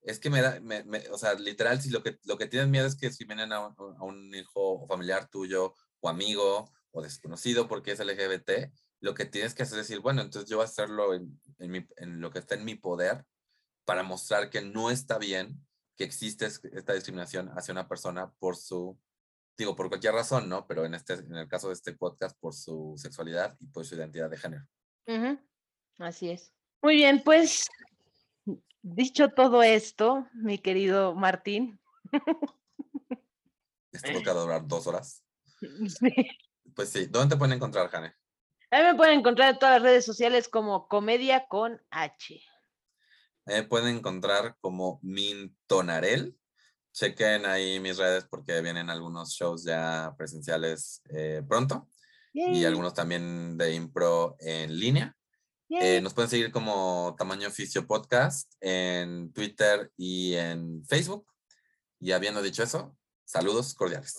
[0.00, 2.70] es que me da, me, me, o sea, literal, si lo que, lo que tienes
[2.70, 7.02] miedo es que discriminen a un, a un hijo o familiar tuyo o amigo o
[7.02, 8.72] desconocido porque es LGBT,
[9.04, 12.20] lo que tienes que hacer es decir, bueno, entonces yo voy a hacerlo en, en,
[12.22, 13.22] lo que está en mi poder
[13.84, 15.60] para mostrar que no está bien
[15.94, 18.98] que existe esta discriminación hacia una persona por su
[19.58, 20.66] digo, por cualquier razón, ¿no?
[20.66, 23.94] Pero en, este, en el caso de este podcast, por su sexualidad y por su
[23.94, 24.66] identidad de género.
[25.98, 26.54] Así es.
[26.82, 27.66] Muy bien, pues
[28.80, 31.78] dicho todo esto, mi querido Martín.
[33.92, 35.22] Esto va a durar dos horas.
[36.74, 38.16] Pues sí, ¿dónde te pueden encontrar, Jane?
[38.74, 42.42] A mí me pueden encontrar en todas las redes sociales como Comedia con H.
[43.46, 46.36] Me pueden encontrar como Mintonarel.
[46.92, 51.88] Chequen ahí mis redes porque vienen algunos shows ya presenciales eh, pronto
[52.32, 55.16] y algunos también de impro en línea.
[55.68, 61.28] Eh, nos pueden seguir como Tamaño Oficio Podcast en Twitter y en Facebook.
[62.00, 64.18] Y habiendo dicho eso, saludos cordiales.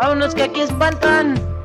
[0.00, 1.57] Vámonos que aquí espantan.